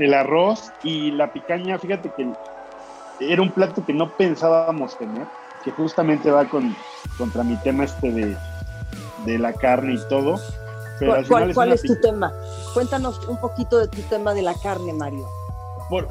El 0.01 0.15
arroz 0.15 0.73
y 0.83 1.11
la 1.13 1.33
picaña, 1.33 1.79
fíjate 1.79 2.11
que 2.17 2.33
era 3.21 3.43
un 3.43 3.51
plato 3.51 3.85
que 3.85 3.93
no 3.93 4.11
pensábamos 4.17 4.97
tener, 4.99 5.27
que 5.63 5.71
justamente 5.71 6.31
va 6.31 6.47
con, 6.47 6.75
contra 7.19 7.45
mi 7.45 7.57
tema 7.57 7.85
este 7.85 8.11
de, 8.11 8.37
de 9.27 9.39
la 9.39 9.53
carne 9.53 9.95
y 9.95 10.09
todo 10.09 10.41
¿Cuál, 11.55 11.73
es, 11.73 11.83
tu 11.83 11.97
tema? 11.97 12.33
Cuéntanos 12.75 13.27
un 13.27 13.39
poquito 13.39 13.79
de 13.79 13.89
tu 13.89 14.03
tema 14.03 14.35
de 14.35 14.43
la 14.43 14.55
carne, 14.55 14.93
Mario. 14.93 15.27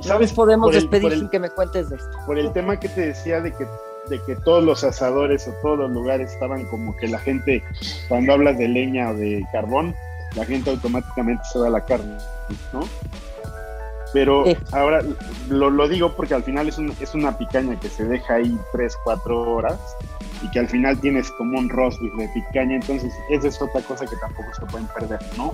¿Sabes? 0.02 0.34
podemos 0.34 0.74
despedir 0.74 1.14
sin 1.14 1.30
que 1.30 1.40
me 1.40 1.50
cuentes 1.50 1.90
de 1.90 1.98
esto. 1.98 2.10
Por 2.26 2.38
el 2.38 2.52
tema 2.52 2.78
que 2.78 2.90
te 2.90 3.08
decía 3.08 3.40
de 3.40 3.54
que, 3.54 3.66
de 4.10 4.22
que 4.24 4.36
todos 4.38 4.64
los 4.64 4.84
asadores 4.84 5.48
o 5.48 5.54
todos 5.62 5.80
los 5.80 5.92
lugares 5.92 6.34
estaban 6.34 6.66
como 6.66 6.96
que 6.98 7.08
la 7.08 7.20
gente, 7.20 7.64
cuando 8.10 8.34
hablas 8.34 8.58
de 8.58 8.68
leña 8.68 9.12
o 9.12 9.14
de 9.14 9.46
carbón, 9.54 9.96
la 10.36 10.46
gente 10.46 10.70
automáticamente 10.70 11.44
se 11.52 11.60
va 11.60 11.68
a 11.68 11.72
la 11.72 11.86
carne, 11.86 12.18
¿no? 12.74 12.82
Pero 14.14 14.44
ahora 14.72 15.02
lo, 15.50 15.70
lo, 15.70 15.88
digo 15.88 16.14
porque 16.16 16.34
al 16.34 16.44
final 16.44 16.68
es, 16.68 16.80
es 17.00 17.14
una 17.14 17.38
picaña 17.38 17.80
que 17.80 17.90
se 17.90 18.06
deja 18.06 18.36
ahí 18.36 18.58
3, 18.72 18.98
4 19.04 19.52
horas 19.52 19.80
y 20.42 20.50
que 20.52 20.60
al 20.60 20.68
final 20.68 21.00
tienes 21.00 21.30
como 21.32 21.60
un 21.60 21.70
roast 21.70 22.02
de 22.02 22.28
picaña, 22.30 22.76
entonces 22.76 23.14
esa 23.30 23.48
es 23.48 23.62
otra 23.62 23.82
cosa 23.82 24.06
que 24.06 24.16
tampoco 24.16 24.48
se 24.54 24.66
pueden 24.66 24.88
perder, 24.88 25.20
¿no? 25.38 25.54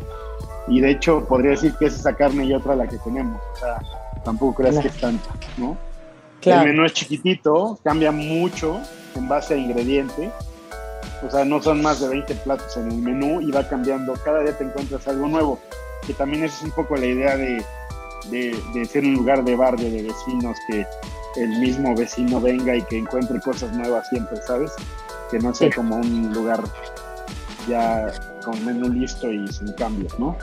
Y 0.67 0.79
de 0.79 0.91
hecho 0.91 1.25
podría 1.25 1.51
decir 1.51 1.73
que 1.77 1.85
es 1.85 1.95
esa 1.95 2.15
carne 2.15 2.45
y 2.45 2.53
otra 2.53 2.75
la 2.75 2.87
que 2.87 2.97
tenemos, 2.99 3.41
o 3.53 3.55
sea, 3.57 3.81
tampoco 4.23 4.55
creas 4.55 4.79
que 4.79 4.87
es 4.87 4.97
tanta, 4.97 5.29
¿no? 5.57 5.77
El 6.43 6.63
menú 6.63 6.85
es 6.85 6.93
chiquitito, 6.93 7.79
cambia 7.83 8.11
mucho 8.11 8.79
en 9.15 9.27
base 9.27 9.55
a 9.55 9.57
ingredientes, 9.57 10.31
o 11.25 11.31
sea, 11.31 11.43
no 11.43 11.61
son 11.61 11.81
más 11.81 11.99
de 12.01 12.09
20 12.09 12.35
platos 12.35 12.77
en 12.77 12.91
el 12.91 12.97
menú 12.97 13.41
y 13.41 13.51
va 13.51 13.67
cambiando, 13.67 14.13
cada 14.23 14.41
día 14.41 14.55
te 14.55 14.63
encuentras 14.63 15.07
algo 15.07 15.27
nuevo, 15.27 15.59
que 16.05 16.13
también 16.13 16.43
esa 16.43 16.57
es 16.57 16.63
un 16.63 16.71
poco 16.71 16.95
la 16.95 17.05
idea 17.07 17.35
de, 17.35 17.65
de, 18.29 18.55
de 18.73 18.85
ser 18.85 19.03
un 19.03 19.13
lugar 19.13 19.43
de 19.43 19.55
barrio, 19.55 19.89
de 19.89 20.03
vecinos 20.03 20.57
que 20.67 20.85
el 21.35 21.49
mismo 21.59 21.95
vecino 21.95 22.39
venga 22.39 22.75
y 22.75 22.81
que 22.83 22.97
encuentre 22.97 23.39
cosas 23.41 23.75
nuevas 23.75 24.07
siempre, 24.09 24.37
¿sabes? 24.47 24.71
Que 25.31 25.39
no 25.39 25.53
sea 25.53 25.69
como 25.69 25.97
un 25.97 26.33
lugar 26.33 26.63
ya 27.67 28.11
con 28.43 28.63
menú 28.65 28.89
listo 28.89 29.31
y 29.31 29.47
sin 29.47 29.73
cambios, 29.73 30.17
¿no? 30.19 30.37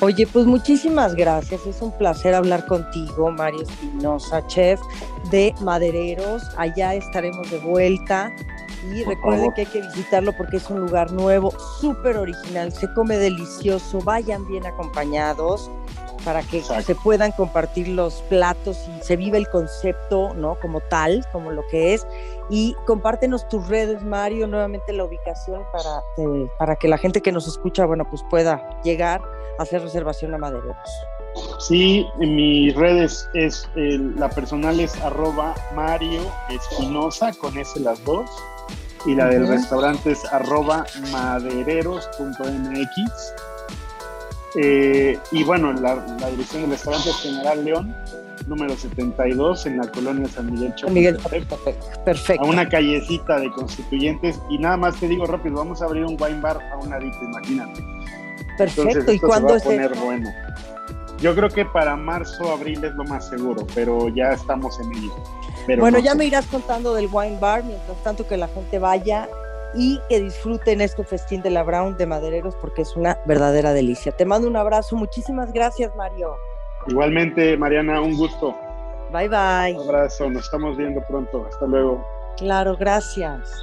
Oye, 0.00 0.26
pues 0.26 0.44
muchísimas 0.46 1.14
gracias. 1.14 1.66
Es 1.66 1.80
un 1.80 1.96
placer 1.96 2.34
hablar 2.34 2.66
contigo, 2.66 3.30
Mario 3.30 3.62
Espinosa, 3.62 4.46
chef 4.46 4.78
de 5.30 5.54
Madereros. 5.62 6.42
Allá 6.56 6.94
estaremos 6.94 7.50
de 7.50 7.58
vuelta. 7.58 8.30
Y 8.92 9.02
recuerden 9.04 9.52
que 9.52 9.62
hay 9.62 9.66
que 9.66 9.80
visitarlo 9.80 10.36
porque 10.36 10.58
es 10.58 10.70
un 10.70 10.80
lugar 10.80 11.10
nuevo, 11.10 11.52
súper 11.80 12.18
original, 12.18 12.72
se 12.72 12.92
come 12.94 13.16
delicioso, 13.16 13.98
vayan 14.00 14.46
bien 14.46 14.64
acompañados 14.64 15.68
para 16.26 16.42
que 16.42 16.60
se 16.60 16.94
puedan 16.96 17.30
compartir 17.30 17.86
los 17.86 18.14
platos 18.22 18.76
y 18.88 19.00
se 19.04 19.16
vive 19.16 19.38
el 19.38 19.48
concepto, 19.48 20.34
¿no? 20.34 20.58
Como 20.58 20.80
tal, 20.80 21.24
como 21.30 21.52
lo 21.52 21.64
que 21.68 21.94
es. 21.94 22.04
Y 22.50 22.74
compártenos 22.84 23.48
tus 23.48 23.68
redes, 23.68 24.02
Mario, 24.02 24.48
nuevamente 24.48 24.92
la 24.92 25.04
ubicación 25.04 25.62
para, 25.70 26.00
eh, 26.18 26.48
para 26.58 26.74
que 26.74 26.88
la 26.88 26.98
gente 26.98 27.20
que 27.22 27.30
nos 27.30 27.46
escucha, 27.46 27.86
bueno, 27.86 28.04
pues 28.10 28.24
pueda 28.28 28.80
llegar 28.82 29.22
a 29.60 29.62
hacer 29.62 29.82
reservación 29.82 30.34
a 30.34 30.38
Madereros. 30.38 30.76
Sí, 31.60 32.04
en 32.20 32.34
mis 32.34 32.74
redes 32.74 33.28
es, 33.34 33.68
la 33.76 34.28
personal 34.28 34.80
es 34.80 35.00
arroba 35.02 35.54
Mario 35.76 36.22
Espinosa, 36.50 37.30
con 37.34 37.56
ese 37.56 37.78
las 37.78 38.02
dos, 38.04 38.28
y 39.06 39.14
la 39.14 39.26
del 39.26 39.46
restaurante 39.46 40.10
es 40.10 40.24
arroba 40.32 40.86
madereros.mx 41.12 42.02
eh, 44.56 45.18
y 45.32 45.44
bueno, 45.44 45.72
la, 45.72 45.96
dirección 46.30 46.62
del 46.62 46.72
restaurante 46.72 47.10
es 47.10 47.16
General 47.16 47.64
León, 47.64 47.94
número 48.46 48.76
72, 48.76 49.66
en 49.66 49.78
la 49.78 49.90
colonia 49.90 50.26
San 50.28 50.52
Miguel 50.52 50.74
Chapultepec. 50.74 52.04
Perfecto. 52.04 52.44
A 52.44 52.48
una 52.48 52.68
callecita 52.68 53.38
de 53.38 53.50
constituyentes. 53.50 54.40
Y 54.48 54.58
nada 54.58 54.76
más 54.76 54.98
te 54.98 55.08
digo 55.08 55.26
rápido, 55.26 55.56
vamos 55.56 55.82
a 55.82 55.86
abrir 55.86 56.04
un 56.04 56.16
wine 56.20 56.40
bar 56.40 56.58
a 56.72 56.76
un 56.76 56.90
ladito, 56.90 57.18
imagínate. 57.22 57.84
Perfecto. 58.56 59.12
¿Y 59.12 59.18
cuándo 59.18 59.56
es 59.56 59.62
poner 59.62 59.94
bueno. 59.96 60.30
Yo 61.20 61.34
creo 61.34 61.48
que 61.48 61.64
para 61.64 61.96
marzo, 61.96 62.52
abril 62.52 62.84
es 62.84 62.94
lo 62.94 63.04
más 63.04 63.28
seguro, 63.28 63.66
pero 63.74 64.08
ya 64.08 64.32
estamos 64.32 64.78
en 64.80 64.92
ello. 64.92 65.78
bueno, 65.78 65.98
ya 65.98 66.14
me 66.14 66.26
irás 66.26 66.46
contando 66.46 66.94
del 66.94 67.08
wine 67.10 67.38
bar, 67.40 67.64
mientras 67.64 67.96
tanto 68.02 68.26
que 68.26 68.36
la 68.36 68.48
gente 68.48 68.78
vaya 68.78 69.28
y 69.76 70.00
que 70.08 70.20
disfruten 70.20 70.80
este 70.80 71.04
festín 71.04 71.42
de 71.42 71.50
la 71.50 71.62
Brown 71.62 71.96
de 71.96 72.06
Madereros 72.06 72.56
porque 72.56 72.82
es 72.82 72.96
una 72.96 73.18
verdadera 73.26 73.72
delicia. 73.72 74.12
Te 74.12 74.24
mando 74.24 74.48
un 74.48 74.56
abrazo. 74.56 74.96
Muchísimas 74.96 75.52
gracias, 75.52 75.94
Mario. 75.96 76.36
Igualmente, 76.88 77.56
Mariana, 77.56 78.00
un 78.00 78.16
gusto. 78.16 78.56
Bye 79.12 79.28
bye. 79.28 79.74
Un 79.74 79.88
abrazo, 79.88 80.30
nos 80.30 80.44
estamos 80.44 80.76
viendo 80.76 81.00
pronto. 81.02 81.46
Hasta 81.48 81.66
luego. 81.66 82.04
Claro, 82.36 82.76
gracias. 82.76 83.62